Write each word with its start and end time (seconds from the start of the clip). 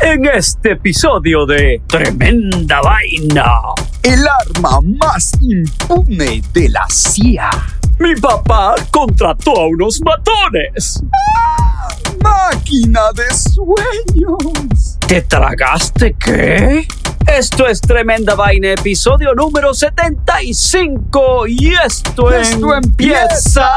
en 0.00 0.26
este 0.26 0.72
episodio 0.72 1.46
de 1.46 1.80
Tremenda 1.86 2.80
Vaina. 2.80 3.60
El 4.02 4.26
arma 4.26 4.80
más 4.82 5.32
impune 5.40 6.42
de 6.52 6.68
la 6.68 6.86
CIA. 6.88 7.50
Mi 7.98 8.14
papá 8.16 8.74
contrató 8.90 9.56
a 9.56 9.66
unos 9.66 10.00
matones. 10.02 11.02
¡Ah! 11.36 11.88
¡Máquina 12.22 13.00
de 13.14 13.32
sueños! 13.34 14.98
¿Te 15.06 15.22
tragaste 15.22 16.14
qué? 16.18 16.86
Esto 17.26 17.66
es 17.66 17.80
Tremenda 17.80 18.34
Vaina, 18.34 18.72
episodio 18.72 19.34
número 19.34 19.72
75. 19.72 21.46
Y 21.46 21.74
esto, 21.74 22.32
esto 22.32 22.74
empieza 22.74 23.70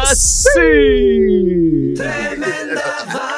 así. 0.00 0.64
Tremenda 1.96 3.37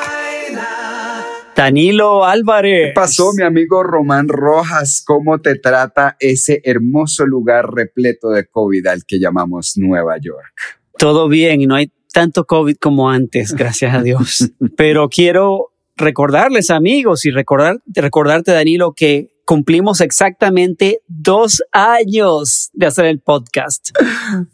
Danilo 1.57 2.25
Álvarez. 2.25 2.89
¿Qué 2.89 2.93
pasó, 2.95 3.33
mi 3.37 3.43
amigo 3.43 3.83
Román 3.83 4.29
Rojas? 4.29 5.03
¿Cómo 5.07 5.41
te 5.41 5.57
trata 5.57 6.17
ese 6.21 6.61
hermoso 6.65 7.27
lugar 7.27 7.73
repleto 7.73 8.31
de 8.31 8.47
COVID 8.47 8.87
al 8.87 9.05
que 9.05 9.19
llamamos 9.19 9.75
Nueva 9.77 10.17
York? 10.19 10.55
Todo 10.97 11.29
bien 11.29 11.61
y 11.61 11.67
no 11.67 11.75
hay 11.75 11.93
tanto 12.13 12.45
COVID 12.45 12.77
como 12.77 13.11
antes, 13.11 13.53
gracias 13.57 13.95
a 13.95 14.03
Dios. 14.03 14.51
Pero 14.77 15.09
quiero 15.09 15.73
recordarles, 15.97 16.71
amigos, 16.71 17.25
y 17.27 17.31
recordar, 17.31 17.81
recordarte, 17.87 18.53
Danilo, 18.53 18.93
que 18.95 19.31
cumplimos 19.51 20.01
exactamente 20.01 21.01
dos 21.09 21.61
años 21.73 22.71
de 22.73 22.87
hacer 22.87 23.07
el 23.07 23.19
podcast. 23.19 23.89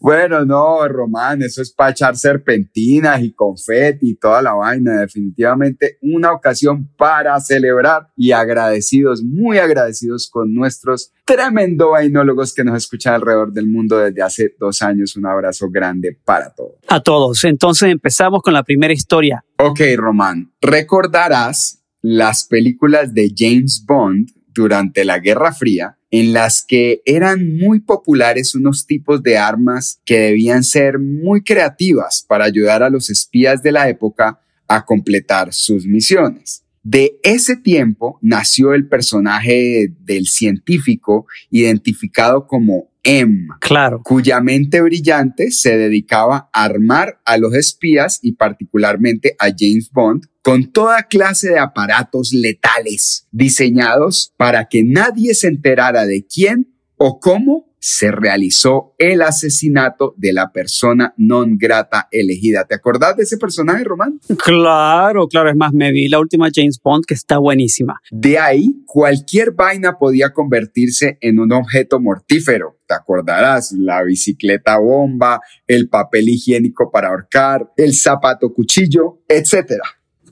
Bueno, 0.00 0.46
no, 0.46 0.88
Román, 0.88 1.42
eso 1.42 1.60
es 1.60 1.70
para 1.70 1.90
echar 1.90 2.16
serpentinas 2.16 3.20
y 3.22 3.32
confeti 3.32 4.10
y 4.10 4.14
toda 4.14 4.40
la 4.40 4.54
vaina. 4.54 5.00
Definitivamente 5.00 5.98
una 6.00 6.32
ocasión 6.32 6.88
para 6.96 7.38
celebrar 7.40 8.08
y 8.16 8.32
agradecidos, 8.32 9.22
muy 9.22 9.58
agradecidos 9.58 10.30
con 10.30 10.54
nuestros 10.54 11.12
tremendo 11.26 11.90
vainólogos 11.90 12.54
que 12.54 12.64
nos 12.64 12.78
escuchan 12.78 13.14
alrededor 13.14 13.52
del 13.52 13.66
mundo 13.66 13.98
desde 13.98 14.22
hace 14.22 14.54
dos 14.58 14.80
años. 14.80 15.14
Un 15.16 15.26
abrazo 15.26 15.68
grande 15.68 16.18
para 16.24 16.54
todos. 16.54 16.76
A 16.88 17.00
todos. 17.00 17.44
Entonces 17.44 17.90
empezamos 17.90 18.40
con 18.40 18.54
la 18.54 18.62
primera 18.62 18.94
historia. 18.94 19.44
Ok, 19.58 19.80
Román, 19.96 20.52
recordarás 20.62 21.82
las 22.00 22.46
películas 22.46 23.12
de 23.12 23.30
James 23.36 23.84
Bond 23.86 24.35
durante 24.56 25.04
la 25.04 25.18
Guerra 25.18 25.52
Fría, 25.52 25.98
en 26.10 26.32
las 26.32 26.64
que 26.66 27.02
eran 27.04 27.56
muy 27.56 27.80
populares 27.80 28.54
unos 28.54 28.86
tipos 28.86 29.22
de 29.22 29.36
armas 29.36 30.00
que 30.04 30.18
debían 30.18 30.64
ser 30.64 30.98
muy 30.98 31.42
creativas 31.42 32.24
para 32.26 32.44
ayudar 32.44 32.82
a 32.82 32.90
los 32.90 33.10
espías 33.10 33.62
de 33.62 33.72
la 33.72 33.88
época 33.88 34.40
a 34.68 34.84
completar 34.84 35.52
sus 35.52 35.86
misiones. 35.86 36.62
De 36.82 37.18
ese 37.24 37.56
tiempo 37.56 38.18
nació 38.22 38.72
el 38.72 38.88
personaje 38.88 39.92
del 40.04 40.26
científico 40.26 41.26
identificado 41.50 42.46
como 42.46 42.90
M, 43.02 43.48
claro. 43.60 44.02
cuya 44.04 44.40
mente 44.40 44.80
brillante 44.80 45.50
se 45.50 45.76
dedicaba 45.76 46.48
a 46.52 46.64
armar 46.64 47.20
a 47.24 47.38
los 47.38 47.54
espías 47.54 48.20
y 48.22 48.32
particularmente 48.32 49.34
a 49.38 49.46
James 49.46 49.90
Bond 49.92 50.26
con 50.46 50.70
toda 50.70 51.02
clase 51.02 51.48
de 51.48 51.58
aparatos 51.58 52.32
letales 52.32 53.26
diseñados 53.32 54.32
para 54.36 54.68
que 54.68 54.84
nadie 54.84 55.34
se 55.34 55.48
enterara 55.48 56.06
de 56.06 56.24
quién 56.24 56.72
o 56.94 57.18
cómo 57.18 57.74
se 57.80 58.12
realizó 58.12 58.94
el 58.96 59.22
asesinato 59.22 60.14
de 60.16 60.32
la 60.32 60.52
persona 60.52 61.14
non 61.16 61.58
grata 61.58 62.06
elegida. 62.12 62.64
¿Te 62.64 62.76
acordás 62.76 63.16
de 63.16 63.24
ese 63.24 63.38
personaje, 63.38 63.82
Román? 63.82 64.20
Claro, 64.38 65.26
claro, 65.26 65.50
es 65.50 65.56
más, 65.56 65.72
me 65.72 65.90
vi 65.90 66.06
la 66.06 66.20
última 66.20 66.46
James 66.54 66.78
Bond 66.80 67.06
que 67.06 67.14
está 67.14 67.38
buenísima. 67.38 68.00
De 68.12 68.38
ahí, 68.38 68.84
cualquier 68.86 69.50
vaina 69.50 69.98
podía 69.98 70.32
convertirse 70.32 71.18
en 71.22 71.40
un 71.40 71.50
objeto 71.50 71.98
mortífero. 71.98 72.78
Te 72.86 72.94
acordarás, 72.94 73.72
la 73.72 74.04
bicicleta 74.04 74.78
bomba, 74.78 75.40
el 75.66 75.88
papel 75.88 76.28
higiénico 76.28 76.92
para 76.92 77.08
ahorcar, 77.08 77.72
el 77.76 77.94
zapato 77.94 78.54
cuchillo, 78.54 79.24
etcétera. 79.26 79.82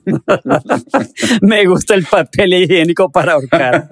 Me 1.41 1.65
gusta 1.65 1.95
el 1.95 2.05
papel 2.05 2.53
higiénico 2.53 3.11
para 3.11 3.33
ahorcar. 3.33 3.87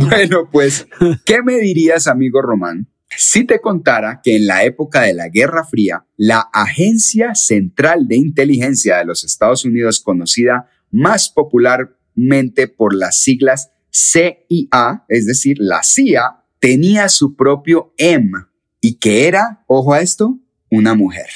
bueno, 0.08 0.48
pues, 0.50 0.86
¿qué 1.24 1.42
me 1.42 1.58
dirías, 1.58 2.06
amigo 2.06 2.42
Román? 2.42 2.88
Si 3.16 3.44
te 3.44 3.60
contara 3.60 4.20
que 4.22 4.36
en 4.36 4.46
la 4.46 4.64
época 4.64 5.02
de 5.02 5.14
la 5.14 5.28
Guerra 5.28 5.64
Fría, 5.64 6.04
la 6.16 6.40
Agencia 6.52 7.34
Central 7.34 8.08
de 8.08 8.16
Inteligencia 8.16 8.98
de 8.98 9.06
los 9.06 9.24
Estados 9.24 9.64
Unidos, 9.64 10.00
conocida 10.00 10.68
más 10.90 11.30
popularmente 11.30 12.68
por 12.68 12.94
las 12.94 13.20
siglas 13.22 13.70
CIA, 13.90 15.04
es 15.08 15.26
decir, 15.26 15.56
la 15.58 15.82
CIA, 15.82 16.42
tenía 16.58 17.08
su 17.08 17.36
propio 17.36 17.94
M 17.96 18.32
y 18.80 18.98
que 18.98 19.26
era, 19.28 19.64
ojo 19.66 19.94
a 19.94 20.00
esto, 20.00 20.38
una 20.70 20.94
mujer. 20.94 21.28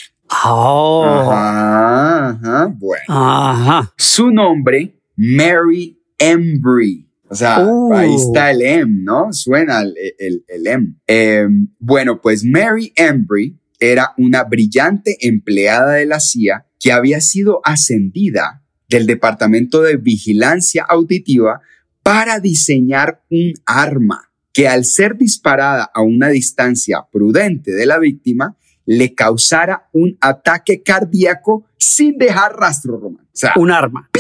Oh. 0.44 1.30
Ajá, 1.32 2.72
Bueno. 2.78 3.92
Su 3.96 4.30
nombre, 4.30 4.94
Mary 5.16 6.00
Embry. 6.18 7.06
O 7.28 7.34
sea, 7.34 7.64
uh. 7.64 7.92
ahí 7.94 8.14
está 8.14 8.50
el 8.50 8.62
M, 8.62 9.02
¿no? 9.04 9.32
Suena 9.32 9.82
el, 9.82 9.94
el, 10.18 10.66
M. 10.66 10.94
Em, 11.06 11.68
bueno, 11.78 12.20
pues 12.20 12.44
Mary 12.44 12.92
Embry 12.96 13.56
era 13.78 14.12
una 14.18 14.44
brillante 14.44 15.16
empleada 15.26 15.94
de 15.94 16.06
la 16.06 16.20
CIA 16.20 16.66
que 16.78 16.92
había 16.92 17.20
sido 17.20 17.60
ascendida 17.64 18.62
del 18.88 19.06
Departamento 19.06 19.82
de 19.82 19.96
Vigilancia 19.96 20.84
Auditiva 20.88 21.60
para 22.02 22.40
diseñar 22.40 23.22
un 23.30 23.52
arma 23.64 24.30
que 24.52 24.68
al 24.68 24.84
ser 24.84 25.16
disparada 25.16 25.90
a 25.94 26.02
una 26.02 26.28
distancia 26.28 27.06
prudente 27.12 27.70
de 27.70 27.86
la 27.86 27.98
víctima, 27.98 28.56
le 28.90 29.14
causara 29.14 29.88
un 29.92 30.18
ataque 30.20 30.82
cardíaco 30.82 31.64
sin 31.78 32.18
dejar 32.18 32.56
rastro, 32.56 32.98
Román. 32.98 33.24
O 33.24 33.30
sea, 33.32 33.52
un 33.54 33.70
arma. 33.70 34.10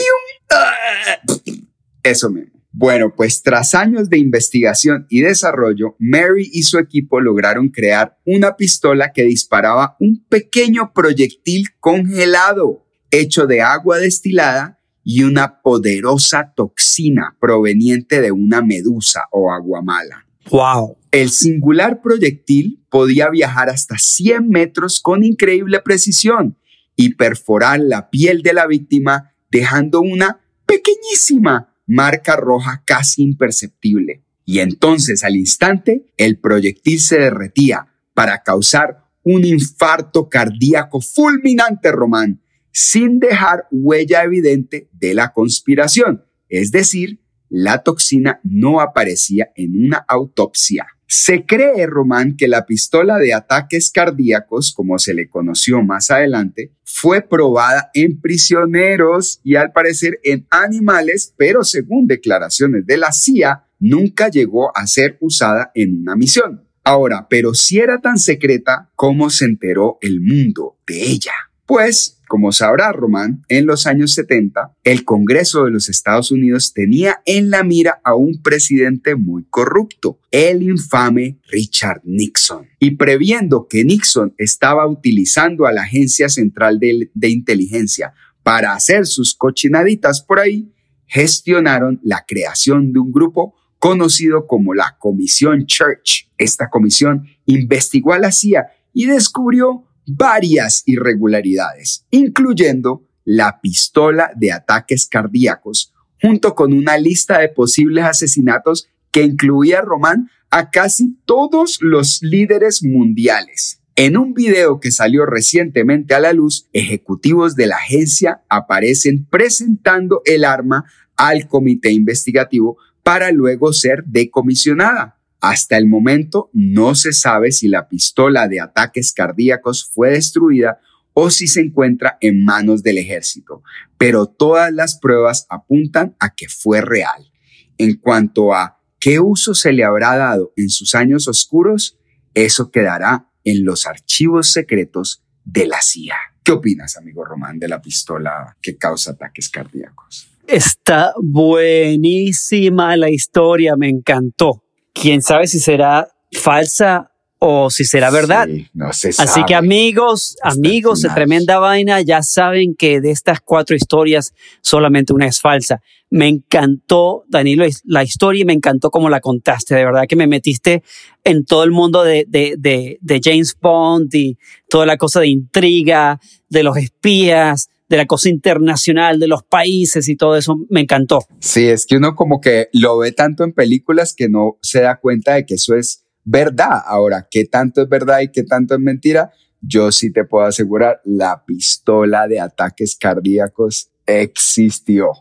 Eso 2.04 2.30
mismo. 2.30 2.52
Bueno, 2.70 3.12
pues 3.16 3.42
tras 3.42 3.74
años 3.74 4.08
de 4.08 4.18
investigación 4.18 5.06
y 5.08 5.22
desarrollo, 5.22 5.96
Mary 5.98 6.48
y 6.52 6.62
su 6.62 6.78
equipo 6.78 7.20
lograron 7.20 7.70
crear 7.70 8.16
una 8.24 8.54
pistola 8.54 9.12
que 9.12 9.24
disparaba 9.24 9.96
un 9.98 10.24
pequeño 10.28 10.92
proyectil 10.92 11.66
congelado 11.80 12.86
hecho 13.10 13.48
de 13.48 13.62
agua 13.62 13.98
destilada 13.98 14.78
y 15.02 15.24
una 15.24 15.62
poderosa 15.62 16.52
toxina 16.54 17.36
proveniente 17.40 18.20
de 18.20 18.30
una 18.30 18.62
medusa 18.62 19.24
o 19.32 19.52
aguamala. 19.52 20.29
¡Wow! 20.50 20.98
El 21.12 21.30
singular 21.30 22.02
proyectil 22.02 22.84
podía 22.90 23.30
viajar 23.30 23.68
hasta 23.68 23.98
100 23.98 24.48
metros 24.48 25.00
con 25.00 25.22
increíble 25.22 25.80
precisión 25.80 26.58
y 26.96 27.14
perforar 27.14 27.78
la 27.80 28.10
piel 28.10 28.42
de 28.42 28.52
la 28.52 28.66
víctima 28.66 29.32
dejando 29.50 30.00
una 30.00 30.40
pequeñísima 30.66 31.76
marca 31.86 32.36
roja 32.36 32.82
casi 32.84 33.22
imperceptible. 33.22 34.24
Y 34.44 34.58
entonces 34.58 35.22
al 35.22 35.36
instante 35.36 36.12
el 36.16 36.38
proyectil 36.38 37.00
se 37.00 37.18
derretía 37.18 37.86
para 38.14 38.42
causar 38.42 39.04
un 39.22 39.44
infarto 39.44 40.28
cardíaco 40.28 41.00
fulminante, 41.00 41.92
Román, 41.92 42.42
sin 42.72 43.20
dejar 43.20 43.68
huella 43.70 44.24
evidente 44.24 44.88
de 44.92 45.14
la 45.14 45.32
conspiración, 45.32 46.24
es 46.48 46.72
decir, 46.72 47.20
la 47.50 47.82
toxina 47.82 48.40
no 48.44 48.80
aparecía 48.80 49.50
en 49.54 49.84
una 49.86 49.98
autopsia. 50.08 50.86
Se 51.06 51.44
cree, 51.44 51.86
Román, 51.86 52.36
que 52.36 52.46
la 52.46 52.64
pistola 52.64 53.18
de 53.18 53.34
ataques 53.34 53.90
cardíacos, 53.90 54.72
como 54.72 54.96
se 55.00 55.12
le 55.12 55.28
conoció 55.28 55.82
más 55.82 56.12
adelante, 56.12 56.72
fue 56.84 57.20
probada 57.20 57.90
en 57.94 58.20
prisioneros 58.20 59.40
y 59.42 59.56
al 59.56 59.72
parecer 59.72 60.20
en 60.22 60.46
animales, 60.50 61.34
pero 61.36 61.64
según 61.64 62.06
declaraciones 62.06 62.86
de 62.86 62.96
la 62.96 63.10
CIA, 63.10 63.64
nunca 63.80 64.28
llegó 64.28 64.70
a 64.76 64.86
ser 64.86 65.18
usada 65.20 65.72
en 65.74 66.02
una 66.02 66.14
misión. 66.14 66.62
Ahora, 66.84 67.26
pero 67.28 67.54
si 67.54 67.80
era 67.80 67.98
tan 68.00 68.16
secreta, 68.18 68.90
¿cómo 68.94 69.30
se 69.30 69.46
enteró 69.46 69.98
el 70.00 70.20
mundo 70.20 70.78
de 70.86 71.02
ella? 71.02 71.34
Pues 71.66 72.19
Como 72.30 72.52
sabrá 72.52 72.92
Román, 72.92 73.44
en 73.48 73.66
los 73.66 73.88
años 73.88 74.14
70, 74.14 74.76
el 74.84 75.04
Congreso 75.04 75.64
de 75.64 75.72
los 75.72 75.88
Estados 75.88 76.30
Unidos 76.30 76.72
tenía 76.72 77.22
en 77.26 77.50
la 77.50 77.64
mira 77.64 78.00
a 78.04 78.14
un 78.14 78.40
presidente 78.40 79.16
muy 79.16 79.46
corrupto, 79.50 80.20
el 80.30 80.62
infame 80.62 81.40
Richard 81.48 82.02
Nixon. 82.04 82.68
Y 82.78 82.92
previendo 82.92 83.66
que 83.68 83.82
Nixon 83.84 84.32
estaba 84.38 84.86
utilizando 84.86 85.66
a 85.66 85.72
la 85.72 85.82
Agencia 85.82 86.28
Central 86.28 86.78
de, 86.78 87.10
Inteligencia 87.28 88.14
para 88.44 88.74
hacer 88.74 89.06
sus 89.06 89.34
cochinaditas 89.34 90.22
por 90.22 90.38
ahí, 90.38 90.72
gestionaron 91.08 91.98
la 92.04 92.24
creación 92.28 92.92
de 92.92 93.00
un 93.00 93.10
grupo 93.10 93.56
conocido 93.80 94.46
como 94.46 94.72
la 94.72 94.96
Comisión 95.00 95.66
Church. 95.66 96.30
Esta 96.38 96.70
comisión 96.70 97.26
investigó 97.46 98.12
a 98.12 98.20
la 98.20 98.30
CIA 98.30 98.68
y 98.92 99.06
descubrió 99.06 99.89
varias 100.06 100.82
irregularidades, 100.86 102.06
incluyendo 102.10 103.06
la 103.24 103.60
pistola 103.60 104.32
de 104.36 104.52
ataques 104.52 105.06
cardíacos, 105.06 105.92
junto 106.20 106.54
con 106.54 106.72
una 106.72 106.98
lista 106.98 107.38
de 107.38 107.48
posibles 107.48 108.04
asesinatos 108.04 108.88
que 109.10 109.22
incluía 109.22 109.80
Román 109.80 110.30
a 110.50 110.70
casi 110.70 111.16
todos 111.24 111.78
los 111.80 112.22
líderes 112.22 112.82
mundiales. 112.82 113.80
En 113.96 114.16
un 114.16 114.34
video 114.34 114.80
que 114.80 114.90
salió 114.90 115.26
recientemente 115.26 116.14
a 116.14 116.20
la 116.20 116.32
luz, 116.32 116.68
ejecutivos 116.72 117.54
de 117.54 117.66
la 117.66 117.76
agencia 117.76 118.42
aparecen 118.48 119.26
presentando 119.26 120.22
el 120.24 120.44
arma 120.44 120.84
al 121.16 121.48
comité 121.48 121.92
investigativo 121.92 122.78
para 123.02 123.30
luego 123.30 123.72
ser 123.72 124.04
decomisionada. 124.06 125.19
Hasta 125.40 125.78
el 125.78 125.86
momento 125.86 126.50
no 126.52 126.94
se 126.94 127.12
sabe 127.12 127.50
si 127.50 127.68
la 127.68 127.88
pistola 127.88 128.46
de 128.46 128.60
ataques 128.60 129.12
cardíacos 129.12 129.90
fue 129.90 130.10
destruida 130.10 130.80
o 131.14 131.30
si 131.30 131.48
se 131.48 131.60
encuentra 131.60 132.18
en 132.20 132.44
manos 132.44 132.82
del 132.82 132.98
ejército, 132.98 133.62
pero 133.96 134.26
todas 134.26 134.72
las 134.72 134.98
pruebas 134.98 135.46
apuntan 135.48 136.14
a 136.20 136.34
que 136.34 136.48
fue 136.48 136.82
real. 136.82 137.32
En 137.78 137.96
cuanto 137.96 138.54
a 138.54 138.80
qué 138.98 139.18
uso 139.18 139.54
se 139.54 139.72
le 139.72 139.82
habrá 139.82 140.16
dado 140.16 140.52
en 140.56 140.68
sus 140.68 140.94
años 140.94 141.26
oscuros, 141.26 141.98
eso 142.34 142.70
quedará 142.70 143.30
en 143.42 143.64
los 143.64 143.86
archivos 143.86 144.52
secretos 144.52 145.24
de 145.44 145.66
la 145.66 145.80
CIA. 145.80 146.16
¿Qué 146.44 146.52
opinas, 146.52 146.98
amigo 146.98 147.24
Román, 147.24 147.58
de 147.58 147.68
la 147.68 147.80
pistola 147.80 148.56
que 148.60 148.76
causa 148.76 149.12
ataques 149.12 149.48
cardíacos? 149.48 150.28
Está 150.46 151.14
buenísima 151.22 152.96
la 152.96 153.08
historia, 153.08 153.76
me 153.76 153.88
encantó 153.88 154.64
quién 155.00 155.22
sabe 155.22 155.46
si 155.46 155.58
será 155.58 156.06
falsa 156.32 157.09
o 157.42 157.70
si 157.70 157.84
será 157.84 158.10
verdad. 158.10 158.48
no 158.74 158.92
se 158.92 159.08
Así 159.16 159.42
que 159.46 159.54
amigos, 159.54 160.36
amigos 160.42 161.00
de 161.00 161.08
tremenda 161.08 161.58
vaina, 161.58 162.02
ya 162.02 162.22
saben 162.22 162.74
que 162.74 163.00
de 163.00 163.10
estas 163.10 163.40
cuatro 163.40 163.74
historias 163.74 164.34
solamente 164.60 165.14
una 165.14 165.26
es 165.26 165.40
falsa. 165.40 165.80
Me 166.10 166.28
encantó, 166.28 167.24
Danilo, 167.28 167.64
la 167.84 168.04
historia 168.04 168.42
y 168.42 168.44
me 168.44 168.52
encantó 168.52 168.90
cómo 168.90 169.08
la 169.08 169.20
contaste. 169.20 169.74
De 169.74 169.84
verdad 169.84 170.04
que 170.06 170.16
me 170.16 170.26
metiste 170.26 170.82
en 171.24 171.46
todo 171.46 171.64
el 171.64 171.70
mundo 171.70 172.04
de, 172.04 172.26
de, 172.28 172.56
de, 172.58 172.98
de 173.00 173.20
James 173.24 173.56
Bond 173.58 174.14
y 174.14 174.36
toda 174.68 174.84
la 174.84 174.98
cosa 174.98 175.20
de 175.20 175.28
intriga, 175.28 176.20
de 176.50 176.62
los 176.62 176.76
espías, 176.76 177.70
de 177.88 177.96
la 177.96 178.04
cosa 178.04 178.28
internacional, 178.28 179.18
de 179.18 179.28
los 179.28 179.42
países 179.44 180.08
y 180.08 180.16
todo 180.16 180.36
eso, 180.36 180.58
me 180.68 180.80
encantó. 180.80 181.24
Sí, 181.38 181.68
es 181.68 181.86
que 181.86 181.96
uno 181.96 182.14
como 182.14 182.40
que 182.40 182.68
lo 182.74 182.98
ve 182.98 183.12
tanto 183.12 183.44
en 183.44 183.52
películas 183.52 184.14
que 184.14 184.28
no 184.28 184.58
se 184.60 184.82
da 184.82 185.00
cuenta 185.00 185.34
de 185.34 185.46
que 185.46 185.54
eso 185.54 185.74
es 185.74 186.04
verdad. 186.24 186.82
Ahora, 186.86 187.26
¿qué 187.30 187.44
tanto 187.44 187.82
es 187.82 187.88
verdad 187.88 188.20
y 188.20 188.28
qué 188.28 188.42
tanto 188.42 188.74
es 188.74 188.80
mentira? 188.80 189.32
Yo 189.60 189.92
sí 189.92 190.12
te 190.12 190.24
puedo 190.24 190.46
asegurar, 190.46 191.00
la 191.04 191.44
pistola 191.44 192.26
de 192.26 192.40
ataques 192.40 192.96
cardíacos 192.96 193.90
existió. 194.06 195.12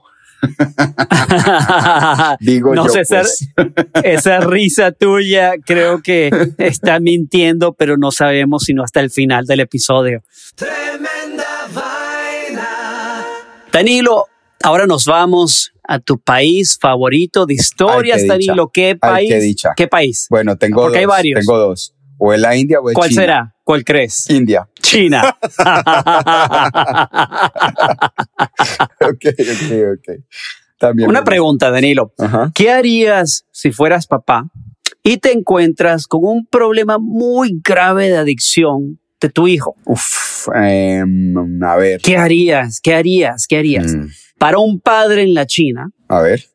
Digo 2.40 2.74
no 2.74 2.88
yo, 2.88 2.94
sé, 2.94 3.04
pues. 3.08 3.50
esa, 4.04 4.40
risa 4.40 4.94
tuya 4.94 5.56
creo 5.66 6.02
que 6.02 6.30
está 6.58 7.00
mintiendo, 7.00 7.74
pero 7.74 7.98
no 7.98 8.12
sabemos 8.12 8.64
sino 8.64 8.84
hasta 8.84 9.02
el 9.02 9.10
final 9.10 9.46
del 9.46 9.60
episodio. 9.62 10.24
Danilo, 13.72 14.26
ahora 14.64 14.86
nos 14.86 15.06
vamos 15.06 15.72
a 15.84 16.00
tu 16.00 16.20
país 16.20 16.78
favorito 16.80 17.46
de 17.46 17.56
historias, 17.56 18.26
Danilo. 18.28 18.70
¿Qué 18.72 18.96
país? 18.96 19.30
qué, 19.30 19.40
dicha. 19.40 19.70
¿Qué 19.76 19.88
país? 19.88 20.28
Bueno, 20.30 20.58
tengo 20.58 20.82
Porque 20.82 20.98
dos. 20.98 21.00
hay 21.00 21.06
varios. 21.06 21.40
Tengo 21.46 21.58
dos. 21.58 21.96
O 22.18 22.34
es 22.34 22.40
la 22.40 22.56
India 22.56 22.80
o 22.80 22.90
es 22.90 22.96
¿Cuál 22.96 23.10
China. 23.10 23.22
será? 23.22 23.56
¿Cuál 23.64 23.84
crees? 23.84 24.30
India. 24.30 24.68
China. 24.82 25.38
ok, 29.02 29.26
ok, 29.40 29.72
ok. 29.94 30.20
También 30.78 31.10
Una 31.10 31.24
pregunta, 31.24 31.70
Danilo. 31.72 32.14
Ajá. 32.18 32.52
¿Qué 32.56 32.72
harías 32.72 33.46
si 33.52 33.72
fueras 33.72 34.08
papá 34.08 34.50
y 35.04 35.18
te 35.18 35.32
encuentras 35.34 36.08
con 36.08 36.22
un 36.24 36.46
problema 36.46 36.98
muy 37.00 37.60
grave 37.64 38.10
de 38.10 38.18
adicción 38.18 39.00
de 39.20 39.30
tu 39.30 39.48
hijo? 39.48 39.76
Uf, 39.86 40.48
em, 40.56 41.64
a 41.64 41.76
ver. 41.76 42.00
¿Qué 42.02 42.18
harías? 42.18 42.80
¿Qué 42.82 42.96
harías? 42.96 43.46
¿Qué 43.48 43.58
harías? 43.58 43.94
Mm, 43.94 44.08
Para 44.40 44.58
un 44.58 44.80
padre 44.80 45.24
en 45.24 45.34
la 45.34 45.46
China, 45.46 45.92
a 46.08 46.22
ver. 46.22 46.46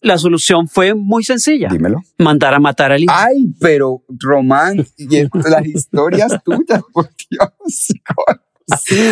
la 0.00 0.18
solución 0.18 0.66
fue 0.66 0.94
muy 0.94 1.22
sencilla. 1.22 1.68
Dímelo. 1.70 2.00
Mandar 2.18 2.54
a 2.54 2.58
matar 2.58 2.90
al 2.90 3.02
hijo. 3.02 3.12
Ay, 3.14 3.52
pero 3.60 4.02
Román, 4.08 4.84
y 4.96 5.22
las 5.22 5.66
historias 5.66 6.42
tuyas, 6.44 6.82
por 6.92 7.10
Dios. 7.30 7.88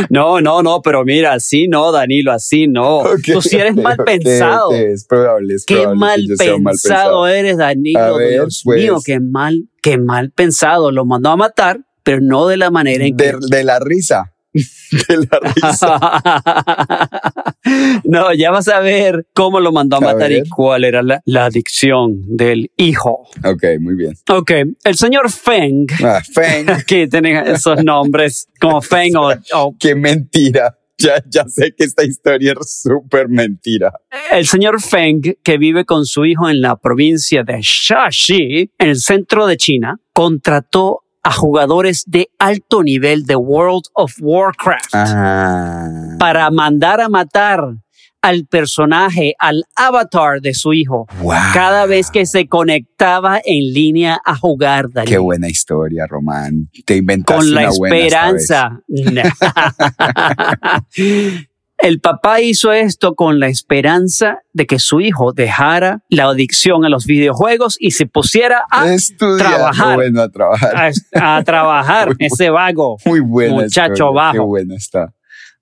No, 0.08 0.40
no, 0.40 0.62
no, 0.62 0.80
pero 0.80 1.04
mira, 1.04 1.34
así 1.34 1.68
no, 1.68 1.92
Danilo, 1.92 2.32
así 2.32 2.66
no. 2.68 3.02
Tú 3.24 3.42
sí 3.42 3.56
eres 3.56 3.76
mal 3.76 3.98
pensado. 3.98 4.72
es 4.72 5.04
probable, 5.04 5.54
es 5.54 5.66
Qué 5.66 5.74
probable 5.82 6.36
que 6.38 6.58
mal 6.58 6.72
pensado 6.72 7.26
eres, 7.26 7.58
Danilo. 7.58 8.00
A 8.00 8.16
ver, 8.16 8.30
Dios 8.30 8.62
pues. 8.64 8.80
mío, 8.80 8.98
qué 9.04 9.20
mal, 9.20 9.68
qué 9.82 9.98
mal 9.98 10.30
pensado. 10.30 10.90
Lo 10.90 11.04
mandó 11.04 11.30
a 11.30 11.36
matar, 11.36 11.80
pero 12.02 12.20
no 12.22 12.46
de 12.46 12.56
la 12.56 12.70
manera 12.70 13.04
en 13.04 13.16
que. 13.16 13.34
De 13.50 13.62
la 13.62 13.78
risa. 13.78 14.31
De 15.08 15.16
la 15.30 15.40
risa. 15.54 16.22
no, 18.04 18.34
ya 18.34 18.50
vas 18.50 18.68
a 18.68 18.80
ver 18.80 19.26
cómo 19.32 19.60
lo 19.60 19.72
mandó 19.72 19.96
a 19.96 19.98
A 19.98 20.02
matar 20.02 20.32
y 20.32 20.42
cuál 20.48 20.84
era 20.84 21.02
la, 21.02 21.22
la 21.24 21.46
adicción 21.46 22.20
del 22.26 22.70
hijo. 22.76 23.26
Ok, 23.44 23.64
muy 23.80 23.94
bien. 23.94 24.12
Ok, 24.28 24.50
el 24.84 24.94
señor 24.96 25.30
Feng, 25.30 25.86
Ah, 26.04 26.20
Feng, 26.34 26.66
que 26.86 27.06
tiene 27.08 27.50
esos 27.52 27.82
nombres 27.82 28.48
como 28.60 28.82
Feng 28.82 29.16
o, 29.16 29.32
o 29.54 29.76
qué 29.78 29.94
mentira. 29.94 30.76
Ya, 30.98 31.14
ya 31.28 31.44
sé 31.48 31.74
que 31.76 31.84
esta 31.84 32.04
historia 32.04 32.54
es 32.60 32.82
súper 32.82 33.28
mentira. 33.28 33.92
El 34.30 34.46
señor 34.46 34.80
Feng, 34.80 35.20
que 35.42 35.58
vive 35.58 35.84
con 35.84 36.04
su 36.04 36.24
hijo 36.26 36.48
en 36.48 36.60
la 36.60 36.76
provincia 36.76 37.42
de 37.42 37.58
Shaxi, 37.60 38.70
en 38.78 38.88
el 38.88 38.96
centro 39.00 39.46
de 39.48 39.56
China, 39.56 39.96
contrató 40.12 41.00
a 41.22 41.32
jugadores 41.32 42.04
de 42.06 42.28
alto 42.38 42.82
nivel 42.82 43.24
de 43.24 43.36
World 43.36 43.84
of 43.94 44.14
Warcraft 44.20 44.94
Ah. 44.94 46.16
para 46.18 46.50
mandar 46.50 47.00
a 47.00 47.08
matar 47.08 47.60
al 48.24 48.46
personaje, 48.46 49.34
al 49.40 49.64
avatar 49.74 50.40
de 50.40 50.54
su 50.54 50.72
hijo, 50.72 51.06
Wow. 51.22 51.34
cada 51.52 51.86
vez 51.86 52.08
que 52.10 52.24
se 52.24 52.46
conectaba 52.46 53.40
en 53.44 53.72
línea 53.72 54.20
a 54.24 54.36
jugar. 54.36 54.88
Qué 55.04 55.18
buena 55.18 55.48
historia, 55.48 56.06
Román. 56.06 56.68
Te 56.84 56.96
inventaste 56.96 57.42
con 57.44 57.52
la 57.54 57.60
una 57.62 57.70
buena 57.76 58.30
esta 58.30 58.80
vez. 58.86 59.32
El 61.82 61.98
papá 62.00 62.40
hizo 62.40 62.72
esto 62.72 63.14
con 63.16 63.40
la 63.40 63.48
esperanza 63.48 64.38
de 64.52 64.66
que 64.66 64.78
su 64.78 65.00
hijo 65.00 65.32
dejara 65.32 65.98
la 66.08 66.26
adicción 66.26 66.84
a 66.84 66.88
los 66.88 67.06
videojuegos 67.06 67.76
y 67.80 67.90
se 67.90 68.06
pusiera 68.06 68.64
a, 68.70 68.92
Estudiar. 68.94 69.48
trabajar. 69.48 69.94
Bueno, 69.96 70.22
a 70.22 70.28
trabajar. 70.28 70.92
a- 71.16 71.36
a 71.36 71.42
trabajar, 71.42 72.08
Muy 72.18 72.26
ese 72.28 72.50
vago. 72.50 72.98
Muy 73.04 73.18
buena 73.20 73.54
Muchacho 73.54 73.92
historia, 73.94 74.10
bajo. 74.14 74.32
Qué 74.32 74.38
buena 74.38 74.76
está. 74.76 75.12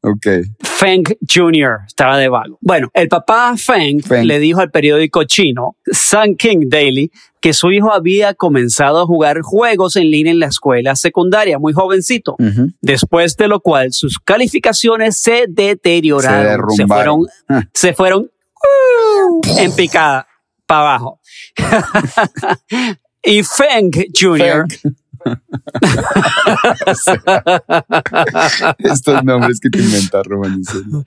Ok. 0.02 0.26
Feng 0.62 1.04
Jr. 1.28 1.80
estaba 1.86 2.16
de 2.16 2.28
vago. 2.28 2.56
Bueno, 2.62 2.88
el 2.94 3.08
papá 3.08 3.54
Feng, 3.58 4.00
Feng. 4.00 4.24
le 4.26 4.38
dijo 4.38 4.60
al 4.60 4.70
periódico 4.70 5.24
chino 5.24 5.76
Sun 5.92 6.36
King 6.36 6.68
Daily 6.68 7.10
que 7.40 7.52
su 7.52 7.70
hijo 7.70 7.92
había 7.92 8.32
comenzado 8.34 9.00
a 9.00 9.06
jugar 9.06 9.40
juegos 9.42 9.96
en 9.96 10.10
línea 10.10 10.32
en 10.32 10.38
la 10.40 10.46
escuela 10.46 10.96
secundaria, 10.96 11.58
muy 11.58 11.72
jovencito. 11.74 12.36
Después 12.80 13.36
de 13.36 13.48
lo 13.48 13.60
cual 13.60 13.92
sus 13.92 14.18
calificaciones 14.18 15.18
se 15.20 15.44
deterioraron. 15.48 16.42
Se 16.42 16.48
derrumbaron. 16.48 16.86
fueron, 16.88 17.26
Ah. 17.48 17.68
se 17.74 17.92
fueron 17.94 18.22
uh, 18.24 19.40
en 19.58 19.74
picada 19.74 20.26
para 20.66 20.80
abajo. 20.80 21.20
y 23.22 23.42
Feng 23.42 23.90
Jr. 24.18 24.66
Feng. 24.70 24.94
Estos 28.78 29.24
nombres 29.24 29.58
que 29.60 29.70
te 29.70 29.78
en 29.78 30.64
serio. 30.64 31.04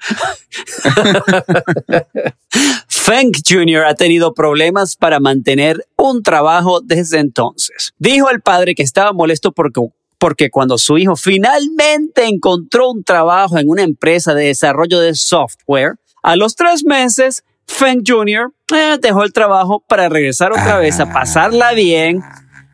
Feng 2.88 3.32
Jr. 3.48 3.86
ha 3.86 3.93
tenido 3.96 4.34
problemas 4.34 4.96
para 4.96 5.20
mantener 5.20 5.86
un 5.98 6.24
trabajo 6.24 6.79
desde 6.82 7.20
entonces. 7.20 7.93
Dijo 7.98 8.29
el 8.29 8.41
padre 8.41 8.75
que 8.75 8.84
estaba 8.84 9.12
molesto 9.13 9.51
porque 9.51 9.82
porque 10.20 10.50
cuando 10.50 10.77
su 10.77 10.98
hijo 10.98 11.17
finalmente 11.17 12.27
encontró 12.27 12.91
un 12.91 13.03
trabajo 13.03 13.58
en 13.58 13.67
una 13.67 13.82
empresa 13.82 14.34
de 14.34 14.46
desarrollo 14.46 15.01
de 15.01 15.15
software, 15.15 15.96
a 16.22 16.38
los 16.38 16.55
tres 16.55 16.86
meses, 16.86 17.43
Feng 17.67 18.03
Jr. 18.08 18.53
Eh, 18.74 18.98
dejó 19.01 19.24
el 19.24 19.34
trabajo 19.34 19.84
para 19.86 20.08
regresar 20.08 20.53
otra 20.53 20.77
vez 20.77 21.01
a 21.01 21.12
pasarla 21.12 21.74
bien, 21.74 22.24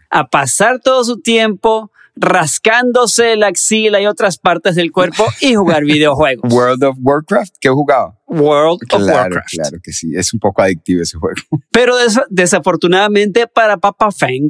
a 0.09 0.27
pasar 0.29 0.79
todo 0.79 1.03
su 1.03 1.21
tiempo 1.21 1.91
rascándose 2.15 3.35
la 3.37 3.47
axila 3.47 4.01
y 4.01 4.05
otras 4.05 4.37
partes 4.37 4.75
del 4.75 4.91
cuerpo 4.91 5.25
y 5.41 5.55
jugar 5.55 5.83
videojuegos. 5.85 6.51
World 6.51 6.83
of 6.83 6.97
Warcraft, 6.99 7.55
¿qué 7.61 7.69
jugado? 7.69 8.17
World 8.27 8.81
of 8.91 9.01
Warcraft. 9.01 9.47
Claro 9.51 9.77
que 9.81 9.91
sí, 9.93 10.11
es 10.15 10.33
un 10.33 10.39
poco 10.39 10.61
adictivo 10.61 11.01
ese 11.01 11.17
juego. 11.17 11.35
Pero 11.71 11.95
desafortunadamente 12.29 13.47
para 13.47 13.77
Papa 13.77 14.11
Feng, 14.11 14.49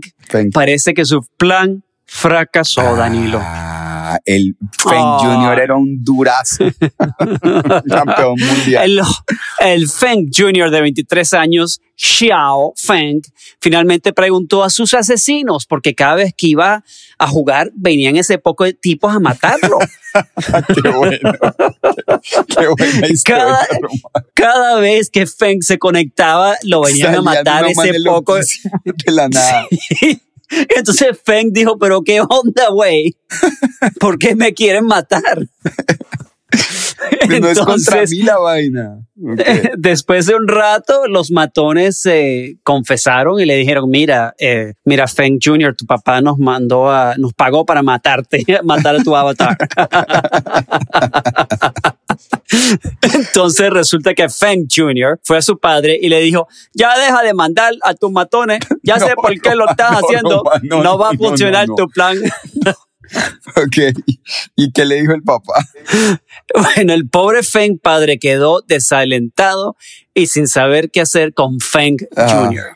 parece 0.52 0.94
que 0.94 1.06
su 1.06 1.22
plan 1.38 1.84
fracasó, 2.06 2.96
Danilo. 2.96 3.40
El 4.26 4.56
Feng 4.78 5.18
Junior 5.20 5.60
era 5.60 5.76
un 5.76 6.04
durazo. 6.04 6.66
Campeón 7.90 8.36
mundial. 8.40 9.02
El, 9.60 9.90
Feng 9.90 10.30
Junior 10.36 10.72
de 10.72 10.82
23 10.82 11.34
años, 11.34 11.82
Xiao 11.96 12.74
Feng, 12.76 13.22
finalmente 13.60 14.14
preguntó 14.14 14.64
a 14.64 14.70
sus 14.70 14.94
asesinos, 14.94 15.66
porque 15.66 15.96
cada 15.96 16.16
vez 16.16 16.34
que 16.36 16.48
iba 16.48 16.84
a 17.18 17.28
jugar 17.28 17.72
venían 17.76 18.16
ese 18.16 18.38
poco 18.38 18.64
de 18.64 18.74
tipos 18.74 19.14
a 19.14 19.20
matarlo. 19.20 19.80
Qué 20.84 20.90
bueno. 20.90 21.32
Qué 22.48 22.68
buena 22.68 23.08
historia, 23.10 23.58
cada, 24.34 24.80
vez 24.80 25.10
que 25.10 25.26
Feng 25.28 25.62
se 25.62 25.78
conectaba, 25.78 26.56
lo 26.64 26.82
venían 26.82 27.16
a 27.16 27.22
matar 27.22 27.66
ese 27.66 27.94
poco. 28.06 28.36
De 28.36 29.12
la 29.12 29.28
nada. 29.30 29.68
Entonces 30.76 31.20
Feng 31.24 31.52
dijo, 31.52 31.78
pero 31.78 32.02
qué 32.02 32.22
onda, 32.22 32.70
güey. 32.72 33.16
¿Por 34.00 34.18
qué 34.18 34.36
me 34.36 34.54
quieren 34.54 34.86
matar? 34.86 35.48
no 37.42 37.50
es 37.50 37.60
contra 37.60 38.04
mí 38.10 38.24
la 38.24 38.40
vaina. 38.40 39.00
Después 39.78 40.26
de 40.26 40.36
un 40.36 40.48
rato, 40.48 41.08
los 41.08 41.32
matones 41.32 42.02
se 42.02 42.58
confesaron 42.64 43.40
y 43.40 43.46
le 43.46 43.56
dijeron, 43.56 43.90
mira, 43.90 44.34
eh, 44.40 44.74
mira, 44.86 45.08
Feng 45.08 45.40
Jr., 45.44 45.76
tu 45.76 45.86
papá 45.86 46.22
nos 46.22 46.38
mandó 46.38 46.90
a, 46.90 47.16
nos 47.18 47.34
pagó 47.34 47.66
para 47.66 47.84
matarte, 47.84 48.44
matar 48.64 48.96
a 48.96 49.04
tu 49.04 49.16
avatar. 49.16 49.58
Entonces 53.02 53.70
resulta 53.70 54.14
que 54.14 54.30
Feng 54.30 54.68
Jr. 54.70 55.20
fue 55.24 55.38
a 55.38 55.42
su 55.42 55.60
padre 55.60 55.98
y 56.02 56.10
le 56.10 56.20
dijo, 56.22 56.48
ya 56.74 56.98
deja 56.98 57.22
de 57.24 57.34
mandar 57.34 57.74
a 57.84 57.94
tus 57.94 58.12
matones, 58.12 58.60
ya 58.84 59.00
sé 59.00 59.16
por 59.16 59.40
qué 59.40 59.56
lo 59.56 59.70
estás 59.70 59.92
haciendo, 59.92 60.44
no, 60.64 60.98
va 60.98 61.10
a 61.10 61.14
funcionar 61.14 61.68
tu 61.68 61.88
plan. 61.88 62.18
ok, 63.56 63.78
¿y 64.56 64.72
qué 64.72 64.86
le 64.86 65.02
dijo 65.02 65.14
el 65.14 65.24
papá? 65.24 65.54
Bueno, 66.76 66.94
el 66.94 67.08
pobre 67.08 67.44
Feng 67.44 67.78
padre 67.78 68.18
quedó 68.18 68.62
desalentado 68.62 69.76
y 70.16 70.28
sin 70.28 70.48
saber 70.48 70.90
qué 70.90 71.02
hacer 71.02 71.34
con 71.36 71.60
Feng 71.60 71.98
ah. 72.16 72.48
Jr. 72.48 72.76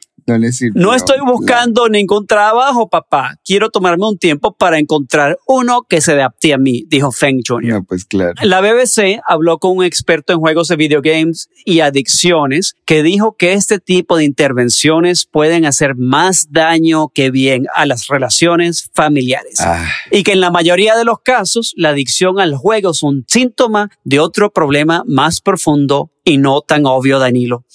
No, 0.76 0.94
estoy 0.94 1.20
buscando 1.26 1.90
ningún 1.90 2.26
trabajo, 2.26 2.90
papá. 2.90 3.36
Quiero 3.44 3.70
tomarme 3.70 4.08
un 4.08 4.18
tiempo 4.18 4.54
para 4.54 4.80
encontrar 4.80 5.38
uno 5.48 5.84
que 5.88 6.02
se 6.02 6.14
adapte 6.14 6.54
a 6.54 6.58
mí, 6.58 6.86
dijo 6.88 7.12
Feng 7.12 7.42
Jr. 7.46 7.74
No, 7.74 7.84
pues 7.84 8.06
claro. 8.06 8.34
La 8.42 8.62
BBC 8.62 9.22
habló 9.28 9.58
con 9.60 9.78
un 9.78 9.84
experto 9.84 10.34
en 10.34 10.40
juegos 10.40 10.68
de 10.68 10.76
videogames 10.76 11.50
y 11.66 11.82
adicciones 11.82 12.76
que 12.86 13.04
dijo 13.04 13.36
que 13.38 13.54
este 13.54 13.80
tipo 13.80 14.18
de 14.18 14.24
intervenciones 14.24 15.26
pueden 15.26 15.66
hacer 15.66 15.96
más 15.96 16.48
daño 16.52 17.10
que 17.10 17.32
bien 17.32 17.66
a 17.76 17.86
las 17.86 18.08
relaciones 18.08 18.90
familiares. 18.94 19.60
Ah. 19.60 19.88
Y 20.12 20.24
que 20.24 20.34
en 20.34 20.42
la 20.42 20.52
mayoría 20.52 20.96
de 20.96 21.06
los 21.06 21.20
casos, 21.20 21.74
la 21.76 21.90
adicción 21.90 22.40
al 22.40 22.56
juego 22.56 22.92
es 22.92 23.04
un 23.04 23.26
síntoma 23.28 23.90
de 24.04 24.20
otro 24.20 24.52
problema 24.52 25.04
más 25.06 25.42
profundo 25.42 26.12
y 26.24 26.38
no 26.38 26.62
tan 26.62 26.86
obvio, 26.86 27.20
Danilo. 27.20 27.66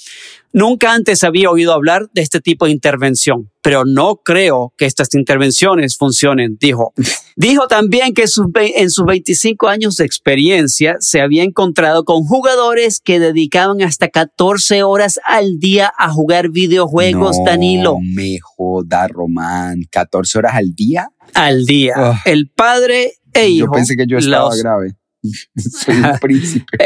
Nunca 0.53 0.95
antes 0.95 1.25
había 1.25 1.51
oído 1.51 1.75
hablar 1.75 2.09
de 2.15 2.23
este 2.23 2.41
tipo 2.41 2.65
de 2.65 2.73
intervención, 2.73 3.51
pero 3.63 3.85
no 3.85 4.17
creo 4.17 4.73
que 4.79 4.87
estas 4.87 5.15
intervenciones 5.15 5.97
funcionen, 5.97 6.57
dijo. 6.59 6.93
Dijo 7.37 7.69
también 7.69 8.15
que 8.15 8.25
en 8.25 8.91
sus 8.91 9.07
25 9.07 9.69
años 9.69 9.95
de 9.95 10.05
experiencia 10.05 10.97
se 10.99 11.21
había 11.21 11.45
encontrado 11.45 12.05
con 12.05 12.25
jugadores 12.25 12.99
que 12.99 13.21
dedicaban 13.21 13.81
hasta 13.81 14.09
14 14.09 14.83
horas 14.83 15.21
al 15.25 15.61
día 15.61 15.93
a 15.97 16.11
jugar 16.11 16.49
videojuegos, 16.49 17.37
Danilo. 17.47 17.99
Me 18.03 18.41
joda, 18.43 19.07
Román. 19.07 19.83
¿14 19.83 20.37
horas 20.37 20.55
al 20.57 20.75
día? 20.75 21.11
Al 21.33 21.65
día. 21.65 21.95
Ah. 21.97 22.21
El 22.25 22.49
padre 22.49 23.13
e 23.33 23.51
hijo. 23.51 23.67
Yo 23.67 23.71
pensé 23.71 23.97
que 23.97 24.07
yo 24.09 24.19
estaba 24.19 24.57
grave. 24.57 24.98
Soy 25.57 25.97
un 25.97 26.19
príncipe. 26.21 26.79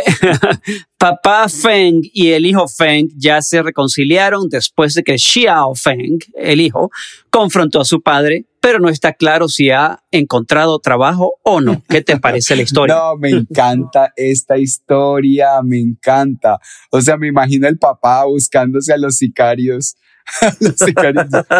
Papá 0.99 1.49
Feng 1.49 2.01
y 2.13 2.31
el 2.31 2.47
hijo 2.47 2.69
Feng 2.69 3.09
ya 3.17 3.43
se 3.43 3.63
reconciliaron 3.63 4.49
después 4.49 4.95
de 4.95 5.03
que 5.03 5.19
Xiao 5.19 5.75
Feng, 5.75 6.19
el 6.35 6.61
hijo, 6.61 6.91
confrontó 7.31 7.81
a 7.81 7.85
su 7.85 8.01
padre, 8.01 8.47
pero 8.61 8.79
no 8.79 8.89
está 8.89 9.13
claro 9.13 9.49
si 9.49 9.71
ha 9.71 10.03
encontrado 10.11 10.79
trabajo 10.79 11.35
o 11.43 11.61
no. 11.61 11.83
¿Qué 11.89 12.03
te 12.03 12.19
parece 12.19 12.57
la 12.57 12.63
historia? 12.63 12.95
No, 12.95 13.17
me 13.17 13.31
encanta 13.31 14.13
esta 14.17 14.57
historia, 14.57 15.61
me 15.63 15.81
encanta. 15.81 16.59
O 16.91 17.01
sea, 17.01 17.17
me 17.17 17.29
imagino 17.29 17.67
el 17.67 17.79
papá 17.79 18.25
buscándose 18.25 18.93
a 18.93 18.97
los 18.97 19.17
sicarios 19.17 19.97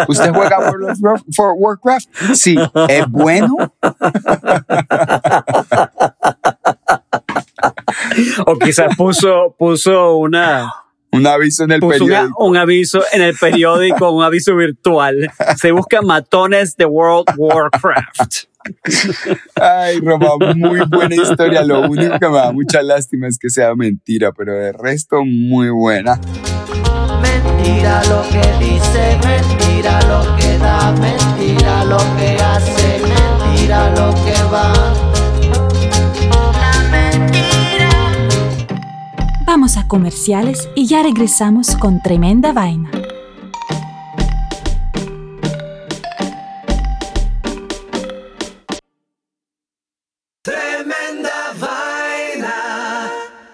¿Usted 0.07 0.33
juega 0.33 0.59
World 0.59 1.05
of 1.05 1.55
Warcraft? 1.57 2.07
Sí. 2.33 2.55
¿Es 2.89 3.07
bueno? 3.09 3.55
o 8.45 8.57
quizás 8.57 8.95
puso, 8.95 9.55
puso 9.57 10.17
una... 10.17 10.71
Un 11.11 11.27
aviso 11.27 11.63
en 11.63 11.71
el 11.73 11.79
periódico. 11.79 12.43
un 12.43 12.57
aviso 12.57 13.03
en 13.11 13.21
el 13.21 13.35
periódico, 13.35 14.11
un 14.11 14.23
aviso 14.23 14.55
virtual. 14.55 15.31
Se 15.57 15.71
busca 15.71 16.01
matones 16.01 16.75
de 16.75 16.85
World 16.85 17.27
Warcraft. 17.37 18.47
Ay, 19.55 19.99
Roma, 19.99 20.29
muy 20.55 20.81
buena 20.89 21.15
historia. 21.15 21.63
Lo 21.63 21.81
único 21.81 22.17
que 22.19 22.29
me 22.29 22.37
da 22.37 22.51
mucha 22.51 22.81
lástima 22.81 23.27
es 23.27 23.37
que 23.37 23.49
sea 23.49 23.75
mentira, 23.75 24.31
pero 24.31 24.53
de 24.53 24.71
resto 24.71 25.23
muy 25.23 25.69
buena. 25.69 26.19
Mentira 27.21 28.01
lo 28.05 28.23
que 28.29 28.65
dice, 28.65 29.19
mentira 29.23 29.99
lo 30.07 30.35
que 30.37 30.57
da, 30.57 30.91
mentira 30.93 31.85
lo 31.85 31.97
que 32.17 32.37
hace, 32.41 33.01
mentira 33.01 33.89
lo 33.91 34.13
que 34.25 34.43
va. 34.51 35.32
Vamos 39.55 39.77
a 39.77 39.87
comerciales 39.87 40.67
y 40.73 40.87
ya 40.87 41.03
regresamos 41.03 41.75
con 41.75 42.01
Tremenda 42.01 42.53
Vaina. 42.53 42.89
Tremenda 50.41 51.53
Vaina. 51.59 53.11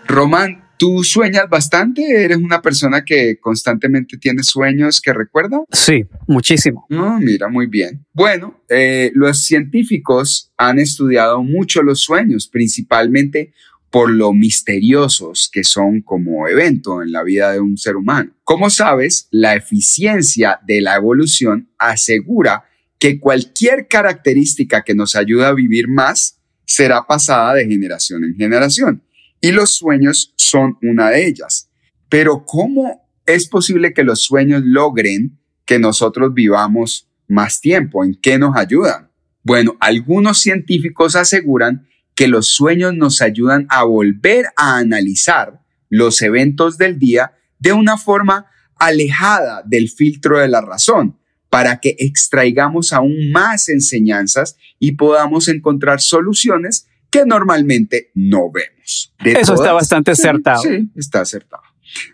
Román, 0.08 0.70
¿Tú 0.78 1.04
sueñas 1.04 1.50
bastante? 1.50 2.24
¿Eres 2.24 2.38
una 2.38 2.62
persona 2.62 3.04
que 3.04 3.38
constantemente 3.38 4.18
tiene 4.18 4.44
sueños 4.44 5.02
que 5.02 5.12
recuerda? 5.12 5.60
Sí, 5.74 6.06
muchísimo. 6.26 6.86
No, 6.88 7.20
mira, 7.20 7.50
muy 7.50 7.68
bien. 7.68 8.06
Bueno, 8.14 8.64
eh, 8.70 9.12
los 9.14 9.44
científicos 9.44 10.54
han 10.56 10.80
estudiado 10.80 11.44
mucho 11.44 11.84
los 11.84 12.00
sueños, 12.00 12.48
principalmente 12.48 13.52
por 13.90 14.12
lo 14.12 14.34
misteriosos 14.34 15.50
que 15.52 15.64
son 15.64 16.02
como 16.02 16.48
evento 16.48 17.02
en 17.02 17.12
la 17.12 17.24
vida 17.24 17.52
de 17.52 17.60
un 17.60 17.78
ser 17.78 17.96
humano. 17.96 18.32
Como 18.44 18.70
sabes, 18.70 19.28
la 19.32 19.56
eficiencia 19.56 20.60
de 20.66 20.82
la 20.82 20.96
evolución 20.96 21.70
asegura 21.78 22.66
que 23.00 23.20
cualquier 23.20 23.88
característica 23.88 24.84
que 24.84 24.94
nos 24.94 25.16
ayude 25.16 25.46
a 25.46 25.54
vivir 25.54 25.88
más 25.88 26.40
será 26.66 27.08
pasada 27.08 27.56
de 27.56 27.66
generación 27.66 28.24
en 28.24 28.36
generación. 28.36 29.04
Y 29.42 29.52
los 29.52 29.72
sueños 29.72 30.34
son 30.38 30.78
una 30.84 31.10
de 31.10 31.26
ellas. 31.26 31.70
Pero 32.10 32.46
¿cómo 32.46 33.10
es 33.26 33.48
posible 33.48 33.94
que 33.94 34.04
los 34.04 34.22
sueños 34.22 34.64
logren 34.66 35.40
que 35.66 35.80
nosotros 35.80 36.34
vivamos 36.34 37.08
más 37.28 37.62
tiempo? 37.62 38.04
¿En 38.04 38.16
qué 38.22 38.38
nos 38.38 38.56
ayudan? 38.56 39.10
Bueno, 39.44 39.78
algunos 39.80 40.40
científicos 40.40 41.16
aseguran 41.16 41.88
que 42.20 42.28
los 42.28 42.50
sueños 42.50 42.96
nos 42.96 43.22
ayudan 43.22 43.66
a 43.70 43.86
volver 43.86 44.48
a 44.58 44.76
analizar 44.76 45.62
los 45.88 46.22
eventos 46.22 46.78
del 46.78 47.00
día 47.00 47.32
de 47.60 47.72
una 47.72 47.98
forma 47.98 48.48
alejada 48.76 49.64
del 49.66 49.88
filtro 49.88 50.38
de 50.38 50.50
la 50.50 50.60
razón, 50.60 51.18
para 51.50 51.80
que 51.80 51.96
extraigamos 51.98 52.92
aún 52.92 53.32
más 53.32 53.70
enseñanzas 53.70 54.58
y 54.80 54.98
podamos 54.98 55.48
encontrar 55.48 56.02
soluciones 56.02 56.90
que 57.10 57.24
normalmente 57.26 58.12
no 58.16 58.52
vemos. 58.52 59.16
Eso 59.24 59.54
está 59.54 59.72
bastante 59.72 60.12
acertado. 60.12 60.62
Sí, 60.62 60.92
está 60.98 61.22
acertado. 61.22 61.64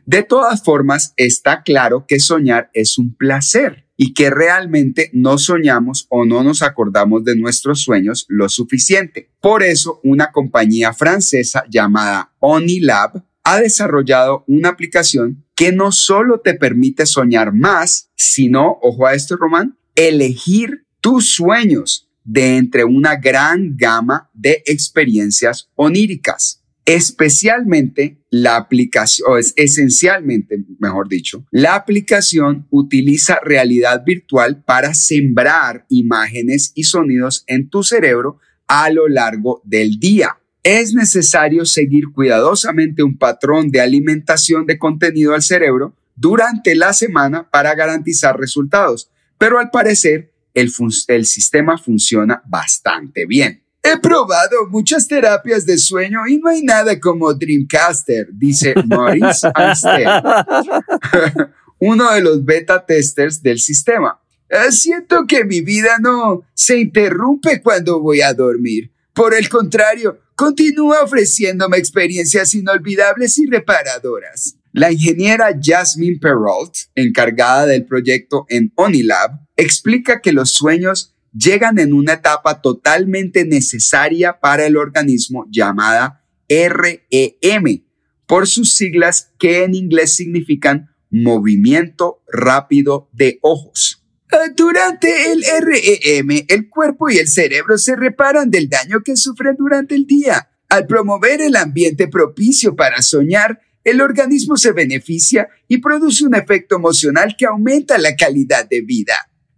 De 0.05 0.21
todas 0.21 0.63
formas, 0.63 1.15
está 1.17 1.63
claro 1.63 2.05
que 2.07 2.19
soñar 2.19 2.69
es 2.75 2.99
un 2.99 3.15
placer 3.15 3.84
y 3.97 4.13
que 4.13 4.29
realmente 4.29 5.09
no 5.13 5.37
soñamos 5.37 6.07
o 6.09 6.25
no 6.25 6.43
nos 6.43 6.61
acordamos 6.61 7.23
de 7.23 7.35
nuestros 7.35 7.81
sueños 7.81 8.25
lo 8.27 8.49
suficiente. 8.49 9.29
Por 9.39 9.63
eso, 9.63 9.99
una 10.03 10.31
compañía 10.31 10.93
francesa 10.93 11.63
llamada 11.69 12.33
Onilab 12.39 13.23
ha 13.43 13.59
desarrollado 13.59 14.43
una 14.47 14.69
aplicación 14.69 15.45
que 15.55 15.71
no 15.71 15.91
solo 15.91 16.41
te 16.41 16.55
permite 16.55 17.05
soñar 17.05 17.53
más, 17.53 18.09
sino, 18.15 18.77
ojo 18.81 19.07
a 19.07 19.13
esto, 19.13 19.37
Román, 19.37 19.77
elegir 19.95 20.85
tus 20.99 21.29
sueños 21.29 22.09
de 22.23 22.57
entre 22.57 22.83
una 22.83 23.15
gran 23.15 23.77
gama 23.77 24.29
de 24.33 24.63
experiencias 24.65 25.69
oníricas. 25.75 26.63
Especialmente 26.85 28.19
la 28.37 28.57
aplicación, 28.57 29.31
o 29.31 29.37
es 29.37 29.53
esencialmente, 29.55 30.57
mejor 30.79 31.07
dicho, 31.07 31.45
la 31.51 31.75
aplicación 31.75 32.67
utiliza 32.69 33.39
realidad 33.41 34.03
virtual 34.05 34.61
para 34.61 34.93
sembrar 34.93 35.85
imágenes 35.87 36.73
y 36.75 36.83
sonidos 36.83 37.45
en 37.47 37.69
tu 37.69 37.81
cerebro 37.81 38.39
a 38.67 38.89
lo 38.89 39.07
largo 39.07 39.61
del 39.63 39.99
día. 40.01 40.37
Es 40.63 40.93
necesario 40.93 41.65
seguir 41.65 42.09
cuidadosamente 42.13 43.03
un 43.03 43.17
patrón 43.17 43.71
de 43.71 43.79
alimentación 43.79 44.65
de 44.65 44.77
contenido 44.77 45.33
al 45.33 45.41
cerebro 45.41 45.95
durante 46.17 46.75
la 46.75 46.91
semana 46.91 47.49
para 47.49 47.73
garantizar 47.73 48.37
resultados, 48.37 49.09
pero 49.37 49.59
al 49.59 49.69
parecer 49.69 50.33
el, 50.53 50.73
el 51.07 51.25
sistema 51.25 51.77
funciona 51.77 52.41
bastante 52.45 53.25
bien. 53.25 53.64
He 53.85 53.99
probado 53.99 54.67
muchas 54.69 55.07
terapias 55.07 55.65
de 55.65 55.77
sueño 55.77 56.25
y 56.27 56.37
no 56.37 56.49
hay 56.49 56.63
nada 56.63 56.99
como 56.99 57.31
Dreamcaster, 57.33 58.29
dice 58.31 58.73
Maurice 58.87 59.47
Anster, 59.53 60.07
uno 61.79 62.11
de 62.11 62.21
los 62.21 62.43
beta 62.43 62.83
testers 62.83 63.43
del 63.43 63.59
sistema. 63.59 64.19
Eh, 64.49 64.71
siento 64.71 65.25
que 65.27 65.45
mi 65.45 65.61
vida 65.61 65.97
no 65.99 66.43
se 66.55 66.79
interrumpe 66.79 67.61
cuando 67.61 67.99
voy 67.99 68.21
a 68.21 68.33
dormir. 68.33 68.91
Por 69.13 69.35
el 69.35 69.49
contrario, 69.49 70.19
continúa 70.35 71.03
ofreciéndome 71.03 71.77
experiencias 71.77 72.53
inolvidables 72.55 73.37
y 73.37 73.45
reparadoras. 73.45 74.55
La 74.73 74.91
ingeniera 74.91 75.57
Jasmine 75.61 76.19
Perrault, 76.19 76.75
encargada 76.95 77.65
del 77.65 77.85
proyecto 77.85 78.45
en 78.49 78.73
Onilab, 78.75 79.39
explica 79.55 80.19
que 80.19 80.33
los 80.33 80.51
sueños 80.51 81.14
llegan 81.35 81.79
en 81.79 81.93
una 81.93 82.13
etapa 82.13 82.61
totalmente 82.61 83.45
necesaria 83.45 84.39
para 84.39 84.65
el 84.65 84.77
organismo 84.77 85.45
llamada 85.49 86.23
REM, 86.47 87.83
por 88.27 88.47
sus 88.47 88.73
siglas 88.73 89.31
que 89.37 89.63
en 89.63 89.75
inglés 89.75 90.15
significan 90.15 90.89
movimiento 91.09 92.23
rápido 92.31 93.09
de 93.13 93.39
ojos. 93.41 94.03
Ah, 94.31 94.49
durante 94.55 95.31
el 95.31 95.43
REM, 95.43 96.45
el 96.47 96.69
cuerpo 96.69 97.09
y 97.09 97.17
el 97.17 97.27
cerebro 97.27 97.77
se 97.77 97.95
reparan 97.95 98.49
del 98.49 98.69
daño 98.69 99.01
que 99.03 99.15
sufren 99.15 99.55
durante 99.57 99.95
el 99.95 100.05
día. 100.05 100.49
Al 100.69 100.87
promover 100.87 101.41
el 101.41 101.55
ambiente 101.55 102.07
propicio 102.07 102.75
para 102.75 103.01
soñar, 103.01 103.61
el 103.83 104.01
organismo 104.01 104.57
se 104.57 104.71
beneficia 104.71 105.47
y 105.67 105.77
produce 105.77 106.25
un 106.25 106.33
efecto 106.33 106.75
emocional 106.75 107.35
que 107.37 107.45
aumenta 107.45 107.99
la 107.99 108.15
calidad 108.15 108.67
de 108.67 108.81
vida. 108.81 109.13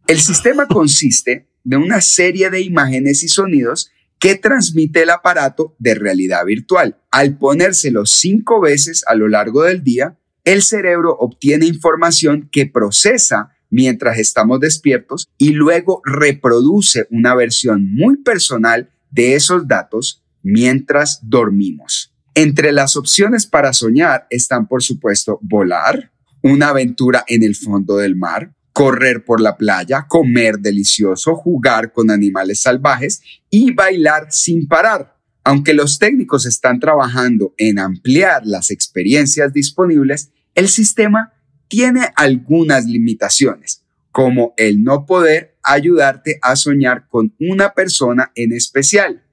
El 0.05 0.19
sistema 0.19 0.67
consiste 0.67 1.47
de 1.67 1.75
una 1.75 2.00
serie 2.00 2.50
de 2.50 2.62
imágenes 2.62 3.24
y 3.24 3.27
sonidos 3.27 3.91
que 4.19 4.36
transmite 4.36 5.03
el 5.03 5.09
aparato 5.09 5.75
de 5.79 5.95
realidad 5.95 6.45
virtual. 6.45 6.97
Al 7.12 7.38
ponérselo 7.38 8.05
cinco 8.05 8.62
veces 8.62 9.03
a 9.05 9.15
lo 9.15 9.27
largo 9.27 9.63
del 9.63 9.83
día, 9.83 10.17
el 10.45 10.63
cerebro 10.63 11.17
obtiene 11.19 11.65
información 11.65 12.47
que 12.53 12.67
procesa 12.67 13.51
mientras 13.69 14.17
estamos 14.17 14.62
despiertos 14.62 15.27
y 15.38 15.50
luego 15.50 16.01
reproduce 16.05 17.05
una 17.12 17.36
versión 17.36 17.93
muy 17.93 18.15
personal 18.15 18.89
de 19.12 19.36
esos 19.36 19.67
datos 19.67 20.24
mientras 20.43 21.19
dormimos. 21.21 22.13
Entre 22.33 22.71
las 22.71 22.95
opciones 22.95 23.45
para 23.45 23.74
soñar 23.74 24.25
están, 24.29 24.69
por 24.69 24.81
supuesto, 24.83 25.38
volar, 25.41 26.13
una 26.41 26.69
aventura 26.69 27.25
en 27.27 27.43
el 27.43 27.57
fondo 27.57 27.97
del 27.97 28.15
mar, 28.15 28.53
correr 28.78 29.26
por 29.26 29.42
la 29.42 29.58
playa, 29.58 30.06
comer 30.08 30.60
delicioso, 30.60 31.36
jugar 31.36 31.92
con 31.92 32.12
animales 32.12 32.62
salvajes 32.62 33.24
y 33.50 33.72
bailar 33.72 34.28
sin 34.30 34.68
parar. 34.68 35.18
Aunque 35.44 35.74
los 35.74 35.98
técnicos 35.98 36.46
están 36.46 36.80
trabajando 36.80 37.56
en 37.58 37.80
ampliar 37.80 38.46
las 38.46 38.70
experiencias 38.70 39.52
disponibles, 39.52 40.30
el 40.54 40.70
sistema 40.70 41.34
tiene 41.68 42.10
algunas 42.16 42.86
limitaciones, 42.86 43.84
como 44.12 44.54
el 44.58 44.84
no 44.84 45.08
poder 45.08 45.58
ayudarte 45.63 46.38
a 46.44 46.56
soñar 46.56 47.08
con 47.08 47.34
una 47.40 47.74
persona 47.74 48.32
en 48.36 48.54
especial. 48.54 49.24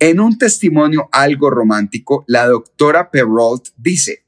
En 0.00 0.18
un 0.18 0.36
testimonio 0.36 1.08
algo 1.12 1.48
romántico, 1.48 2.24
la 2.26 2.48
doctora 2.48 3.12
Perrault 3.12 3.68
dice, 3.76 4.24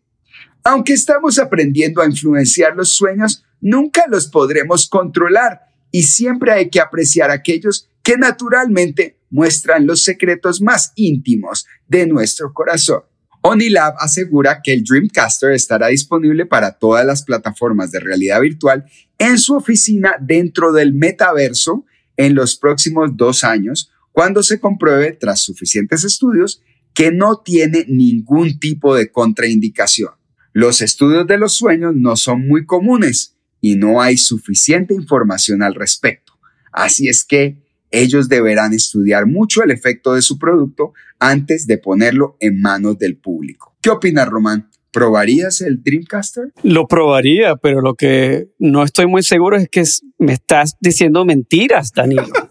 aunque 0.62 0.92
estamos 0.92 1.40
aprendiendo 1.40 2.00
a 2.00 2.06
influenciar 2.06 2.76
los 2.76 2.90
sueños, 2.90 3.44
nunca 3.60 4.04
los 4.08 4.28
podremos 4.28 4.88
controlar 4.88 5.62
y 5.90 6.04
siempre 6.04 6.52
hay 6.52 6.70
que 6.70 6.80
apreciar 6.80 7.30
aquellos 7.30 7.88
que 8.02 8.16
naturalmente 8.16 9.18
muestran 9.30 9.86
los 9.86 10.02
secretos 10.02 10.60
más 10.60 10.92
íntimos 10.96 11.66
de 11.88 12.06
nuestro 12.06 12.52
corazón. 12.52 13.02
Onilab 13.42 13.94
asegura 13.98 14.60
que 14.62 14.72
el 14.72 14.84
Dreamcaster 14.84 15.52
estará 15.52 15.88
disponible 15.88 16.44
para 16.44 16.72
todas 16.72 17.06
las 17.06 17.22
plataformas 17.22 17.90
de 17.90 18.00
realidad 18.00 18.40
virtual 18.40 18.84
en 19.18 19.38
su 19.38 19.54
oficina 19.54 20.16
dentro 20.20 20.72
del 20.72 20.92
metaverso 20.92 21.86
en 22.16 22.34
los 22.34 22.56
próximos 22.56 23.16
dos 23.16 23.44
años, 23.44 23.90
cuando 24.12 24.42
se 24.42 24.60
compruebe, 24.60 25.12
tras 25.12 25.40
suficientes 25.40 26.04
estudios, 26.04 26.62
que 26.92 27.12
no 27.12 27.38
tiene 27.38 27.86
ningún 27.88 28.58
tipo 28.58 28.94
de 28.94 29.10
contraindicación. 29.10 30.10
Los 30.52 30.82
estudios 30.82 31.26
de 31.26 31.38
los 31.38 31.54
sueños 31.54 31.94
no 31.96 32.16
son 32.16 32.46
muy 32.46 32.66
comunes 32.66 33.36
y 33.60 33.76
no 33.76 34.00
hay 34.00 34.16
suficiente 34.16 34.94
información 34.94 35.62
al 35.62 35.74
respecto. 35.74 36.32
Así 36.72 37.08
es 37.08 37.24
que 37.24 37.58
ellos 37.90 38.28
deberán 38.28 38.72
estudiar 38.72 39.26
mucho 39.26 39.62
el 39.62 39.70
efecto 39.70 40.14
de 40.14 40.22
su 40.22 40.38
producto 40.38 40.92
antes 41.18 41.66
de 41.66 41.78
ponerlo 41.78 42.36
en 42.40 42.60
manos 42.60 42.98
del 42.98 43.16
público. 43.16 43.74
¿Qué 43.82 43.90
opinas, 43.90 44.28
Román? 44.28 44.68
¿Probarías 44.92 45.60
el 45.60 45.82
Dreamcaster? 45.82 46.52
Lo 46.62 46.86
probaría, 46.88 47.56
pero 47.56 47.80
lo 47.80 47.94
que 47.94 48.48
no 48.58 48.82
estoy 48.82 49.06
muy 49.06 49.22
seguro 49.22 49.56
es 49.56 49.68
que 49.68 49.84
me 50.18 50.32
estás 50.32 50.76
diciendo 50.80 51.24
mentiras, 51.24 51.92
Danilo. 51.92 52.24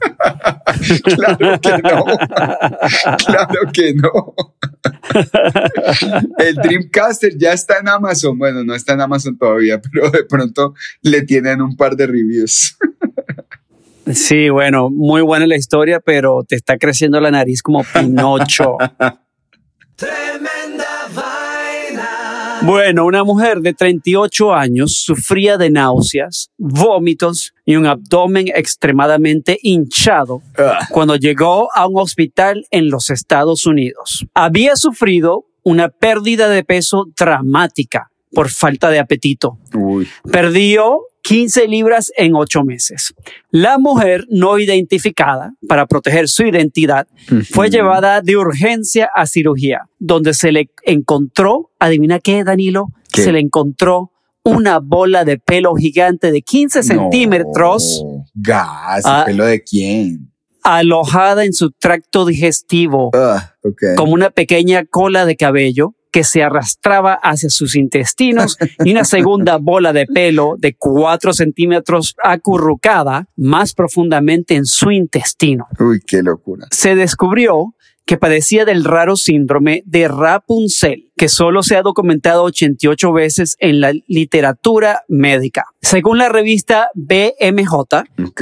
claro 1.04 1.60
que 1.62 1.78
no. 1.84 2.06
Claro 3.26 3.72
que 3.74 3.94
no. 3.94 4.36
El 6.38 6.56
Dreamcaster 6.56 7.38
ya 7.38 7.54
está 7.54 7.80
en 7.80 7.88
Amazon. 7.88 8.38
Bueno, 8.38 8.64
no 8.64 8.74
está 8.74 8.94
en 8.94 9.02
Amazon 9.02 9.38
todavía, 9.38 9.80
pero 9.82 10.10
de 10.10 10.24
pronto 10.24 10.74
le 11.02 11.22
tienen 11.24 11.62
un 11.62 11.76
par 11.76 11.96
de 11.96 12.08
reviews. 12.08 12.78
Sí, 14.14 14.50
bueno, 14.50 14.90
muy 14.90 15.22
buena 15.22 15.46
la 15.46 15.56
historia, 15.56 16.00
pero 16.00 16.44
te 16.48 16.56
está 16.56 16.78
creciendo 16.78 17.20
la 17.20 17.32
nariz 17.32 17.62
como 17.62 17.84
Pinocho. 17.84 18.78
Bueno, 22.62 23.06
una 23.06 23.24
mujer 23.24 23.62
de 23.62 23.74
38 23.74 24.54
años 24.54 25.02
sufría 25.02 25.58
de 25.58 25.70
náuseas, 25.70 26.52
vómitos 26.58 27.54
y 27.66 27.76
un 27.76 27.86
abdomen 27.86 28.50
extremadamente 28.54 29.58
hinchado 29.62 30.42
cuando 30.90 31.16
llegó 31.16 31.70
a 31.74 31.88
un 31.88 32.00
hospital 32.00 32.66
en 32.72 32.90
los 32.90 33.10
Estados 33.10 33.66
Unidos. 33.66 34.26
Había 34.34 34.76
sufrido 34.76 35.46
una 35.64 35.90
pérdida 35.90 36.50
de 36.50 36.64
peso 36.64 37.06
dramática 37.18 38.12
por 38.32 38.50
falta 38.50 38.90
de 38.90 39.00
apetito. 39.00 39.58
Perdió 40.32 41.00
15 41.30 41.68
libras 41.68 42.12
en 42.18 42.34
8 42.34 42.64
meses. 42.64 43.14
La 43.52 43.78
mujer 43.78 44.26
no 44.32 44.58
identificada, 44.58 45.54
para 45.68 45.86
proteger 45.86 46.28
su 46.28 46.42
identidad, 46.42 47.08
fue 47.52 47.70
llevada 47.70 48.22
de 48.22 48.36
urgencia 48.36 49.12
a 49.14 49.28
cirugía, 49.28 49.82
donde 50.00 50.34
se 50.34 50.52
le 50.52 50.72
encontró, 50.82 51.70
adivina 51.78 52.18
qué, 52.18 52.44
Danilo, 52.44 52.88
se 53.14 53.32
le 53.32 53.40
encontró 53.40 54.12
una 54.44 54.80
bola 54.80 55.24
de 55.24 55.38
pelo 55.38 55.76
gigante 55.76 56.32
de 56.32 56.42
15 56.42 56.82
centímetros. 56.82 58.04
Gas, 58.34 59.04
ah. 59.06 59.22
¿pelo 59.28 59.46
de 59.46 59.62
quién? 59.62 60.32
Alojada 60.64 61.46
en 61.46 61.54
su 61.54 61.70
tracto 61.70 62.26
digestivo, 62.26 63.12
ah, 63.14 63.54
como 63.96 64.14
una 64.14 64.32
pequeña 64.32 64.84
cola 64.84 65.28
de 65.28 65.36
cabello 65.36 65.94
que 66.12 66.24
se 66.24 66.44
arrastraba 66.44 67.14
hacia 67.14 67.50
sus 67.50 67.76
intestinos 67.76 68.58
y 68.84 68.92
una 68.92 69.04
segunda 69.04 69.58
bola 69.58 69.94
de 69.94 70.06
pelo 70.06 70.56
de 70.58 70.76
cuatro 70.76 71.34
centímetros 71.34 72.16
acurrucada 72.24 73.28
más 73.36 73.74
profundamente 73.74 74.56
en 74.56 74.66
su 74.66 74.92
intestino. 74.92 75.68
Uy, 75.80 76.00
qué 76.06 76.22
locura. 76.24 76.68
Se 76.72 76.96
descubrió 76.96 77.76
que 78.06 78.18
padecía 78.18 78.66
del 78.66 78.86
raro 78.86 79.16
síndrome 79.16 79.84
de 79.86 80.08
Rapunzel, 80.08 81.12
que 81.16 81.30
solo 81.30 81.62
se 81.62 81.76
ha 81.76 81.84
documentado 81.84 82.44
88 82.44 83.14
veces 83.14 83.56
en 83.60 83.82
la 83.82 83.94
literatura 84.08 85.04
médica. 85.08 85.66
Según 85.80 86.18
la 86.18 86.28
revista 86.28 86.90
BMJ, 86.96 87.74
Ok. 88.26 88.42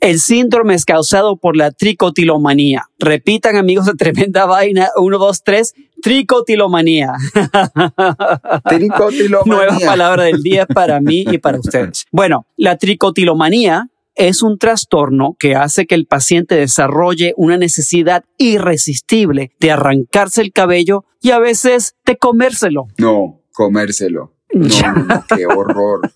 El 0.00 0.18
síndrome 0.20 0.74
es 0.74 0.84
causado 0.84 1.36
por 1.36 1.56
la 1.56 1.70
tricotilomanía. 1.70 2.88
Repitan, 2.98 3.56
amigos 3.56 3.86
de 3.86 3.94
Tremenda 3.94 4.46
Vaina, 4.46 4.88
1, 4.96 5.18
2, 5.18 5.42
3, 5.44 5.74
tricotilomanía. 6.02 7.12
Tricotilomanía. 8.68 9.54
Nueva 9.54 9.78
palabra 9.84 10.24
del 10.24 10.42
día 10.42 10.66
para 10.66 11.00
mí 11.00 11.24
y 11.30 11.38
para 11.38 11.58
ustedes. 11.58 12.06
Bueno, 12.12 12.46
la 12.56 12.76
tricotilomanía 12.76 13.88
es 14.14 14.42
un 14.42 14.58
trastorno 14.58 15.36
que 15.38 15.54
hace 15.54 15.86
que 15.86 15.94
el 15.94 16.06
paciente 16.06 16.56
desarrolle 16.56 17.34
una 17.36 17.56
necesidad 17.56 18.24
irresistible 18.36 19.52
de 19.60 19.70
arrancarse 19.70 20.42
el 20.42 20.52
cabello 20.52 21.04
y 21.20 21.30
a 21.30 21.38
veces 21.38 21.94
de 22.04 22.16
comérselo. 22.16 22.88
No, 22.98 23.40
comérselo. 23.52 24.32
No, 24.52 25.24
qué 25.36 25.46
horror. 25.46 26.10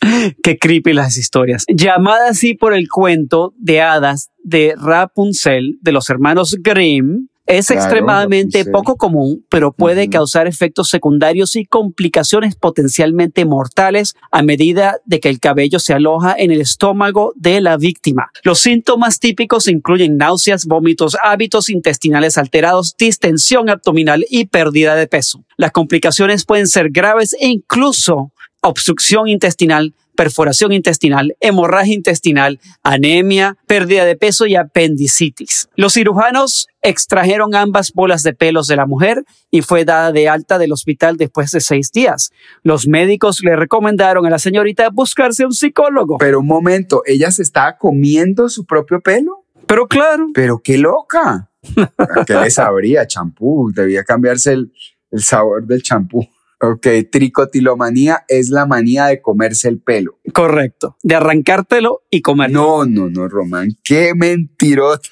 Qué 0.42 0.58
creepy 0.58 0.92
las 0.92 1.16
historias. 1.16 1.64
Llamada 1.68 2.28
así 2.30 2.54
por 2.54 2.74
el 2.74 2.88
cuento 2.88 3.54
de 3.56 3.80
hadas 3.80 4.30
de 4.42 4.74
Rapunzel 4.76 5.78
de 5.80 5.92
los 5.92 6.10
hermanos 6.10 6.56
Grimm, 6.60 7.28
es 7.46 7.68
Claro, 7.68 7.80
extremadamente 7.80 8.58
Rapunzel. 8.58 8.72
poco 8.72 8.96
común, 8.96 9.46
pero 9.48 9.72
puede 9.72 10.10
causar 10.10 10.48
efectos 10.48 10.88
secundarios 10.88 11.54
y 11.54 11.64
complicaciones 11.64 12.56
potencialmente 12.56 13.44
mortales 13.44 14.16
a 14.32 14.42
medida 14.42 14.98
de 15.04 15.20
que 15.20 15.28
el 15.28 15.38
cabello 15.38 15.78
se 15.78 15.94
aloja 15.94 16.34
en 16.36 16.50
el 16.50 16.60
estómago 16.60 17.32
de 17.36 17.60
la 17.60 17.76
víctima. 17.76 18.30
Los 18.42 18.58
síntomas 18.58 19.20
típicos 19.20 19.68
incluyen 19.68 20.16
náuseas, 20.16 20.66
vómitos, 20.66 21.16
hábitos 21.22 21.70
intestinales 21.70 22.36
alterados, 22.36 22.96
distensión 22.98 23.70
abdominal 23.70 24.26
y 24.28 24.46
pérdida 24.46 24.96
de 24.96 25.06
peso. 25.06 25.44
Las 25.56 25.70
complicaciones 25.70 26.44
pueden 26.44 26.66
ser 26.66 26.90
graves 26.90 27.32
e 27.38 27.46
incluso 27.46 28.32
obstrucción 28.68 29.28
intestinal, 29.28 29.94
perforación 30.16 30.72
intestinal, 30.72 31.36
hemorragia 31.40 31.94
intestinal, 31.94 32.58
anemia, 32.82 33.56
pérdida 33.66 34.04
de 34.04 34.16
peso 34.16 34.46
y 34.46 34.56
apendicitis. 34.56 35.68
Los 35.76 35.92
cirujanos 35.92 36.68
extrajeron 36.82 37.54
ambas 37.54 37.92
bolas 37.92 38.22
de 38.22 38.32
pelos 38.32 38.66
de 38.66 38.76
la 38.76 38.86
mujer 38.86 39.24
y 39.50 39.62
fue 39.62 39.84
dada 39.84 40.10
de 40.10 40.28
alta 40.28 40.58
del 40.58 40.72
hospital 40.72 41.16
después 41.16 41.50
de 41.50 41.60
seis 41.60 41.92
días. 41.92 42.32
Los 42.62 42.88
médicos 42.88 43.42
le 43.42 43.54
recomendaron 43.54 44.26
a 44.26 44.30
la 44.30 44.38
señorita 44.38 44.88
buscarse 44.90 45.44
un 45.44 45.52
psicólogo. 45.52 46.18
Pero 46.18 46.40
un 46.40 46.46
momento, 46.46 47.02
¿ella 47.06 47.30
se 47.30 47.42
estaba 47.42 47.76
comiendo 47.76 48.48
su 48.48 48.64
propio 48.64 49.00
pelo? 49.00 49.44
Pero 49.66 49.86
claro, 49.86 50.28
Pero 50.32 50.60
qué 50.62 50.78
loca. 50.78 51.50
¿A 51.98 52.24
¿Qué 52.24 52.34
le 52.34 52.50
sabría? 52.50 53.06
Champú. 53.06 53.72
Debía 53.74 54.04
cambiarse 54.04 54.52
el, 54.52 54.72
el 55.10 55.22
sabor 55.22 55.66
del 55.66 55.82
champú. 55.82 56.26
Ok, 56.60 56.86
tricotilomanía 57.10 58.24
es 58.28 58.48
la 58.48 58.64
manía 58.64 59.06
de 59.06 59.20
comerse 59.20 59.68
el 59.68 59.78
pelo. 59.80 60.18
correcto, 60.32 60.96
de 61.02 61.14
arrancártelo 61.14 62.02
y 62.10 62.22
comerlo. 62.22 62.84
No, 62.84 62.86
no, 62.86 63.10
no, 63.10 63.28
Román. 63.28 63.70
Qué 63.84 64.14
mentirosa. 64.14 65.10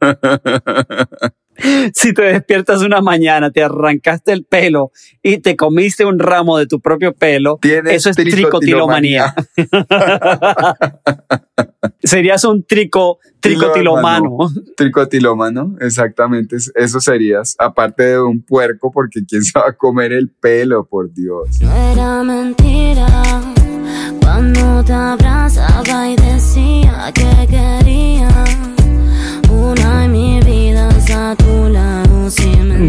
Si 1.92 2.14
te 2.14 2.22
despiertas 2.22 2.82
una 2.82 3.00
mañana, 3.00 3.50
te 3.50 3.64
arrancaste 3.64 4.32
el 4.32 4.44
pelo 4.44 4.92
y 5.22 5.38
te 5.38 5.56
comiste 5.56 6.04
un 6.04 6.20
ramo 6.20 6.56
de 6.56 6.66
tu 6.66 6.80
propio 6.80 7.12
pelo, 7.14 7.58
Tienes 7.60 7.94
eso 7.94 8.10
es 8.10 8.16
tricotilomanía. 8.16 9.34
Serías 12.02 12.44
un 12.44 12.64
trico, 12.64 13.18
tricotilomano. 13.40 14.36
Tricotilómano, 14.76 15.76
exactamente. 15.80 16.56
es- 16.56 16.72
Eso 16.74 17.00
serías. 17.00 17.54
Aparte 17.58 18.02
de 18.04 18.20
un 18.20 18.42
puerco, 18.42 18.90
porque 18.90 19.24
quién 19.26 19.42
se 19.42 19.58
va 19.58 19.68
a 19.68 19.72
comer 19.72 20.12
el 20.12 20.28
pelo, 20.30 20.84
por 20.86 21.12
Dios. 21.12 21.60
No 21.60 21.72
era 21.72 22.22
mentira 22.24 23.06
cuando 24.20 24.82
te 24.84 24.92
abrazaba 24.92 26.08
y 26.10 26.16
decía 26.16 27.12
que 27.14 27.46
quería 27.48 28.28
una 29.50 30.04
en 30.04 30.12
mi 30.12 30.40
vida 30.40 30.88
a 30.88 31.36
tu 31.36 31.68
lado. 31.68 31.87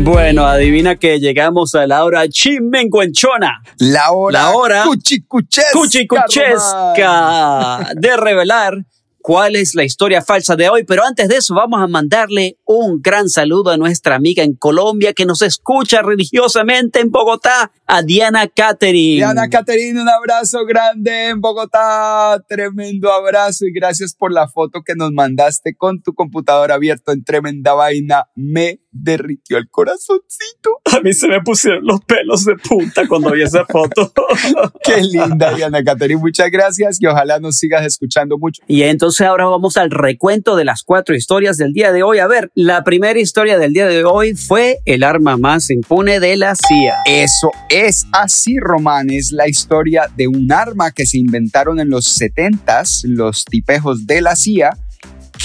Bueno, 0.03 0.45
adivina 0.45 0.97
que 0.97 1.19
llegamos 1.19 1.73
a 1.73 1.87
la 1.87 2.03
hora 2.03 2.27
chimenguenchona, 2.27 3.61
La 3.77 4.11
hora, 4.11 4.39
La 4.39 4.51
hora 4.51 4.83
cuchicuchesca. 4.83 5.71
Cuchicuchesca 5.71 7.93
de 7.95 8.17
revelar 8.17 8.85
cuál 9.21 9.55
es 9.55 9.75
la 9.75 9.83
historia 9.83 10.21
falsa 10.21 10.55
de 10.55 10.69
hoy. 10.69 10.83
Pero 10.83 11.03
antes 11.05 11.27
de 11.27 11.37
eso, 11.37 11.53
vamos 11.53 11.81
a 11.81 11.87
mandarle 11.87 12.57
un 12.65 13.01
gran 13.01 13.29
saludo 13.29 13.71
a 13.71 13.77
nuestra 13.77 14.15
amiga 14.15 14.43
en 14.43 14.55
Colombia 14.55 15.13
que 15.13 15.25
nos 15.25 15.41
escucha 15.41 16.01
religiosamente 16.01 16.99
en 16.99 17.11
Bogotá, 17.11 17.71
a 17.85 18.01
Diana 18.01 18.47
Catherine. 18.47 19.17
Diana 19.17 19.49
Caterina, 19.49 20.01
un 20.01 20.09
abrazo 20.09 20.65
grande 20.65 21.29
en 21.29 21.41
Bogotá. 21.41 22.43
Tremendo 22.47 23.11
abrazo 23.11 23.65
y 23.65 23.71
gracias 23.71 24.15
por 24.15 24.33
la 24.33 24.47
foto 24.47 24.81
que 24.83 24.95
nos 24.95 25.11
mandaste 25.11 25.75
con 25.75 26.01
tu 26.01 26.13
computador 26.13 26.71
abierto 26.71 27.11
en 27.11 27.23
tremenda 27.23 27.73
vaina. 27.73 28.25
Me 28.35 28.79
derritió 28.91 29.57
el 29.57 29.69
corazoncito. 29.69 30.81
A 30.85 30.99
mí 31.01 31.13
se 31.13 31.27
me 31.27 31.41
pusieron 31.41 31.85
los 31.85 32.01
pelos 32.01 32.45
de 32.45 32.55
punta 32.55 33.07
cuando 33.07 33.31
vi 33.31 33.43
esa 33.43 33.65
foto. 33.65 34.11
Qué 34.83 35.01
linda, 35.01 35.53
Diana 35.53 35.83
Caterina. 35.83 36.19
Muchas 36.19 36.49
gracias 36.49 36.97
y 37.01 37.05
ojalá 37.05 37.39
nos 37.39 37.57
sigas 37.57 37.85
escuchando 37.85 38.37
mucho. 38.37 38.61
Y 38.67 38.83
entonces 38.83 39.25
ahora 39.27 39.45
vamos 39.45 39.77
al 39.77 39.91
recuento 39.91 40.55
de 40.55 40.65
las 40.65 40.83
cuatro 40.83 41.15
historias 41.15 41.57
del 41.57 41.73
día 41.73 41.91
de 41.91 42.03
hoy. 42.03 42.19
A 42.19 42.27
ver, 42.27 42.51
la 42.55 42.83
primera 42.83 43.19
historia 43.19 43.57
del 43.57 43.73
día 43.73 43.87
de 43.87 44.03
hoy 44.03 44.35
fue 44.35 44.79
el 44.85 45.03
arma 45.03 45.37
más 45.37 45.69
impune 45.69 46.19
de 46.19 46.37
la 46.37 46.55
CIA. 46.55 46.95
Eso 47.05 47.51
es 47.69 48.05
así, 48.11 48.57
Román. 48.59 49.09
Es 49.09 49.31
la 49.31 49.47
historia 49.47 50.07
de 50.15 50.27
un 50.27 50.51
arma 50.51 50.91
que 50.91 51.05
se 51.05 51.17
inventaron 51.17 51.79
en 51.79 51.89
los 51.89 52.19
70s, 52.19 53.03
los 53.05 53.45
tipejos 53.45 54.05
de 54.05 54.21
la 54.21 54.35
CIA, 54.35 54.71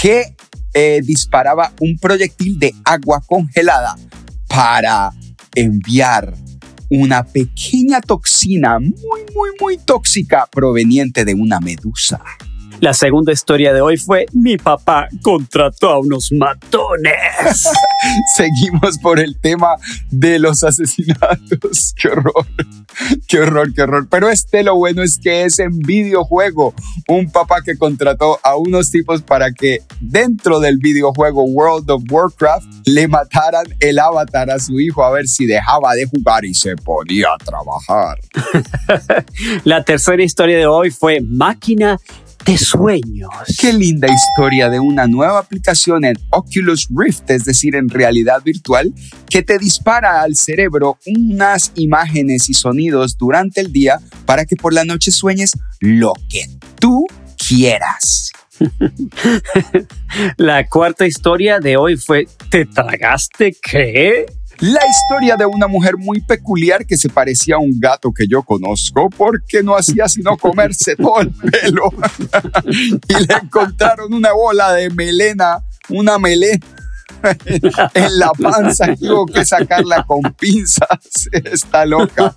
que 0.01 0.35
eh, 0.75 1.01
disparaba 1.01 1.71
un 1.79 1.97
proyectil 1.97 2.59
de 2.59 2.75
agua 2.83 3.21
congelada 3.25 3.95
para 4.49 5.09
enviar 5.55 6.35
una 6.89 7.23
pequeña 7.23 8.01
toxina 8.01 8.77
muy, 8.79 9.21
muy, 9.33 9.49
muy 9.59 9.77
tóxica 9.77 10.47
proveniente 10.51 11.23
de 11.23 11.33
una 11.33 11.61
medusa. 11.61 12.21
La 12.81 12.93
segunda 12.93 13.31
historia 13.31 13.73
de 13.73 13.81
hoy 13.81 13.97
fue 13.97 14.25
mi 14.33 14.57
papá 14.57 15.07
contrató 15.21 15.89
a 15.89 15.99
unos 15.99 16.31
matones. 16.31 17.13
Seguimos 18.35 18.97
por 18.99 19.19
el 19.19 19.39
tema 19.39 19.75
de 20.11 20.39
los 20.39 20.63
asesinatos. 20.63 21.93
Qué 21.97 22.09
horror, 22.09 22.45
qué 23.27 23.39
horror, 23.39 23.73
qué 23.73 23.81
horror. 23.81 24.07
Pero 24.09 24.29
este 24.29 24.63
lo 24.63 24.75
bueno 24.75 25.03
es 25.03 25.19
que 25.19 25.43
es 25.43 25.59
en 25.59 25.79
videojuego. 25.79 26.73
Un 27.09 27.29
papá 27.29 27.61
que 27.61 27.77
contrató 27.77 28.39
a 28.41 28.55
unos 28.55 28.89
tipos 28.89 29.21
para 29.21 29.51
que 29.51 29.79
dentro 29.99 30.59
del 30.59 30.77
videojuego 30.77 31.43
World 31.43 31.89
of 31.91 32.03
Warcraft 32.09 32.65
le 32.85 33.07
mataran 33.07 33.65
el 33.79 33.99
avatar 33.99 34.49
a 34.49 34.59
su 34.59 34.79
hijo 34.79 35.03
a 35.03 35.11
ver 35.11 35.27
si 35.27 35.45
dejaba 35.45 35.93
de 35.93 36.05
jugar 36.05 36.45
y 36.45 36.53
se 36.53 36.75
ponía 36.77 37.27
a 37.33 37.43
trabajar. 37.43 38.19
La 39.65 39.83
tercera 39.83 40.23
historia 40.23 40.57
de 40.57 40.67
hoy 40.67 40.89
fue 40.89 41.19
máquina 41.21 41.99
de 42.45 42.57
sueños. 42.57 43.31
Qué 43.59 43.73
linda 43.73 44.07
historia 44.07 44.69
de 44.69 44.79
una 44.79 45.07
nueva 45.07 45.39
aplicación 45.39 46.05
en 46.05 46.15
Oculus 46.29 46.87
Rift, 46.95 47.29
es 47.31 47.43
decir, 47.43 47.75
en 47.75 47.89
realidad 47.89 48.43
virtual, 48.43 48.93
que 49.29 49.41
te 49.41 49.57
dispara 49.57 50.21
al 50.21 50.35
cerebro 50.35 50.99
unas 51.07 51.71
imágenes 51.75 52.49
y 52.49 52.53
sonidos 52.53 53.17
durante 53.17 53.61
el 53.61 53.73
día 53.73 53.99
para 54.25 54.45
que 54.45 54.55
por 54.55 54.73
la 54.73 54.85
noche 54.85 55.11
sueñes 55.11 55.53
lo 55.79 56.13
que 56.29 56.45
tú 56.79 57.05
quieras. 57.35 58.31
La 60.37 60.67
cuarta 60.67 61.05
historia 61.05 61.59
de 61.59 61.75
hoy 61.75 61.97
fue 61.97 62.27
¿te 62.49 62.65
tragaste 62.65 63.55
qué? 63.61 64.25
La 64.59 64.79
historia 64.89 65.35
de 65.35 65.45
una 65.45 65.67
mujer 65.67 65.97
muy 65.97 66.21
peculiar 66.21 66.85
que 66.85 66.97
se 66.97 67.09
parecía 67.09 67.55
a 67.55 67.59
un 67.59 67.79
gato 67.79 68.11
que 68.13 68.27
yo 68.27 68.41
conozco 68.43 69.09
porque 69.09 69.61
no 69.61 69.75
hacía 69.75 70.07
sino 70.07 70.37
comerse 70.37 70.95
todo 70.97 71.21
el 71.21 71.31
pelo. 71.31 71.89
y 73.07 73.13
le 73.13 73.33
encontraron 73.41 74.13
una 74.13 74.33
bola 74.33 74.73
de 74.73 74.89
melena, 74.89 75.63
una 75.89 76.17
melena 76.19 76.65
en 77.93 78.19
la 78.19 78.31
panza. 78.31 78.95
Tuvo 78.95 79.25
que 79.25 79.45
sacarla 79.45 80.03
con 80.03 80.21
pinzas. 80.39 81.27
Está 81.31 81.85
loca. 81.85 82.33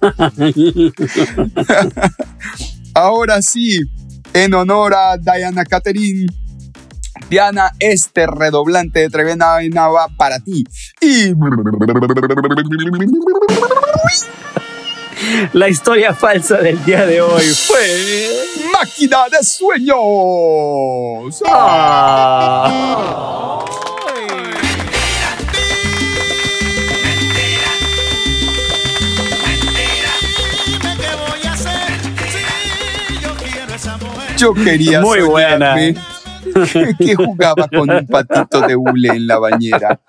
Ahora 2.94 3.42
sí, 3.42 3.78
en 4.34 4.54
honor 4.54 4.94
a 4.94 5.16
Diana 5.18 5.64
Catherine. 5.64 6.26
Diana, 7.28 7.72
este 7.78 8.26
redoblante 8.26 9.00
de 9.00 9.10
tremenda 9.10 9.52
vaina 9.52 9.88
va 9.88 10.08
para 10.08 10.40
ti. 10.40 10.64
Y... 11.00 11.34
La 15.52 15.68
historia 15.68 16.14
falsa 16.14 16.56
del 16.58 16.82
día 16.84 17.04
de 17.06 17.20
hoy 17.20 17.44
fue... 17.44 18.30
Máquina 18.72 19.28
de 19.30 19.44
sueños. 19.44 19.96
Ah. 21.46 22.84
Yo 34.36 34.54
quería 34.54 35.00
Muy 35.00 35.22
buena 35.22 35.74
que 36.98 37.14
jugaba 37.14 37.68
con 37.68 37.90
un 37.90 38.06
patito 38.06 38.60
de 38.62 38.76
hule 38.76 39.08
en 39.08 39.26
la 39.26 39.38
bañera. 39.38 40.00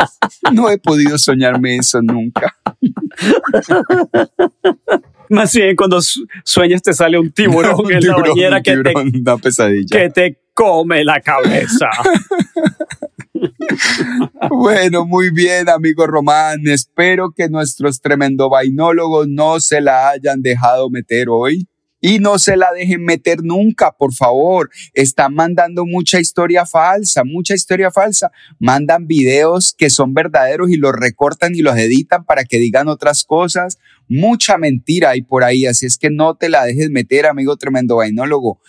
No 0.52 0.70
he 0.70 0.78
podido 0.78 1.18
soñarme 1.18 1.78
eso 1.78 2.02
nunca. 2.02 2.56
Más 5.30 5.54
bien 5.54 5.76
cuando 5.76 6.02
su- 6.02 6.26
sueñas 6.44 6.82
te 6.82 6.94
sale 6.94 7.20
un 7.20 7.32
tiburón 7.34 7.86
Un 7.86 7.94
en 7.94 8.08
la 8.08 8.18
bañera 8.18 8.58
un 8.58 8.64
que 8.64 8.78
te, 8.78 8.94
una 9.20 9.38
pesadilla. 9.38 10.00
que 10.00 10.10
te 10.10 10.38
come 10.54 11.04
la 11.04 11.22
cabeza. 11.22 11.88
Bueno, 14.50 15.06
muy 15.06 15.32
bien, 15.32 15.70
amigo 15.70 16.08
Román. 16.08 16.62
Espero 16.68 17.32
que 17.36 17.50
nuestros 17.50 18.02
tremendo 18.02 18.50
vainólogos 18.50 19.28
no 19.28 19.60
se 19.60 19.82
la 19.82 20.10
hayan 20.10 20.42
dejado 20.42 20.90
meter 20.90 21.28
hoy. 21.30 21.68
Y 22.02 22.20
no 22.20 22.40
se 22.40 22.56
la 22.56 22.72
dejen 22.72 23.04
meter 23.04 23.44
nunca, 23.44 23.92
por 23.92 24.14
favor. 24.14 24.70
Están 24.94 25.34
mandando 25.34 25.86
mucha 25.86 26.20
historia 26.20 26.66
falsa, 26.66 27.24
mucha 27.24 27.54
historia 27.54 27.92
falsa. 27.92 28.32
Mandan 28.60 29.08
videos 29.08 29.74
que 29.78 29.90
son 29.90 30.14
verdaderos 30.14 30.70
y 30.70 30.78
los 30.78 30.94
recortan 30.94 31.56
y 31.56 31.62
los 31.62 31.78
editan 31.78 32.26
para 32.26 32.46
que 32.46 32.58
digan 32.58 32.88
otras 32.88 33.24
cosas. 33.24 33.80
Mucha 34.08 34.58
mentira 34.58 35.12
hay 35.12 35.22
por 35.22 35.44
ahí, 35.44 35.66
así 35.66 35.86
es 35.86 35.98
que 35.98 36.10
no 36.10 36.36
te 36.36 36.50
la 36.50 36.66
dejes 36.66 36.90
meter, 36.90 37.26
amigo 37.26 37.58
tremendo 37.58 37.98
vainólogo. 37.98 38.62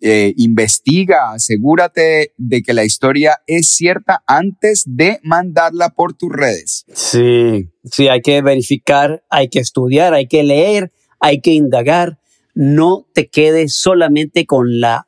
Eh, 0.00 0.32
investiga, 0.38 1.32
asegúrate 1.32 2.32
de 2.38 2.62
que 2.62 2.72
la 2.72 2.84
historia 2.84 3.42
es 3.46 3.68
cierta 3.68 4.22
antes 4.26 4.84
de 4.86 5.20
mandarla 5.22 5.90
por 5.90 6.14
tus 6.14 6.32
redes. 6.32 6.86
Sí, 6.94 7.68
sí, 7.84 8.08
hay 8.08 8.22
que 8.22 8.40
verificar, 8.40 9.22
hay 9.28 9.48
que 9.48 9.58
estudiar, 9.58 10.14
hay 10.14 10.28
que 10.28 10.42
leer, 10.44 10.92
hay 11.20 11.42
que 11.42 11.50
indagar. 11.50 12.18
No 12.56 13.06
te 13.12 13.28
quedes 13.28 13.74
solamente 13.76 14.44
con 14.46 14.80
la 14.80 15.06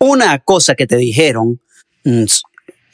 una 0.00 0.38
cosa 0.40 0.74
que 0.74 0.86
te 0.88 0.96
dijeron. 0.96 1.60
Mm, 2.04 2.24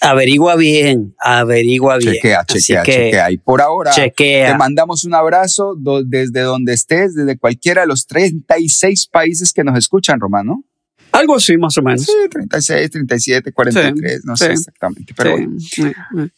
Averigua 0.05 0.57
bien, 0.57 1.15
averigua 1.21 1.97
bien. 1.99 2.15
Chequea, 2.15 2.45
chequea, 2.45 2.83
que 2.83 2.93
chequea. 2.93 3.31
Y 3.31 3.39
por 3.39 3.63
ahora, 3.63 3.93
chequea. 3.93 4.51
te 4.51 4.59
mandamos 4.59 5.05
un 5.05 5.15
abrazo 5.15 5.77
do- 5.79 6.03
desde 6.03 6.41
donde 6.41 6.73
estés, 6.73 7.15
desde 7.15 7.39
cualquiera 7.39 7.83
de 7.83 7.87
los 7.87 8.09
36 8.09 9.07
países 9.07 9.53
que 9.53 9.63
nos 9.63 9.79
escuchan, 9.79 10.19
Romano. 10.19 10.65
Algo 11.13 11.37
así, 11.37 11.57
más 11.57 11.79
o 11.79 11.83
menos. 11.83 12.05
Sí, 12.05 12.13
36, 12.29 12.91
37, 12.91 13.53
43, 13.53 14.25
no 14.25 14.37
sé 14.37 14.47
sí, 14.47 14.53
exactamente, 14.55 15.15
pero 15.17 15.37
Sí, 15.37 15.43
bueno. 15.45 15.61
sí, 15.61 15.83
sí. 15.85 16.33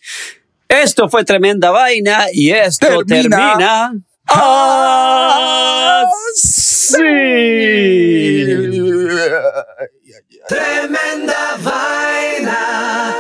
Esto 0.68 1.08
fue 1.08 1.24
tremenda 1.24 1.70
vaina 1.70 2.24
y 2.34 2.50
esto 2.50 2.86
Termina. 3.06 3.36
termina. 3.38 3.92
así. 4.26 6.04
Tremenda 10.48 11.56
vaina. 11.62 13.14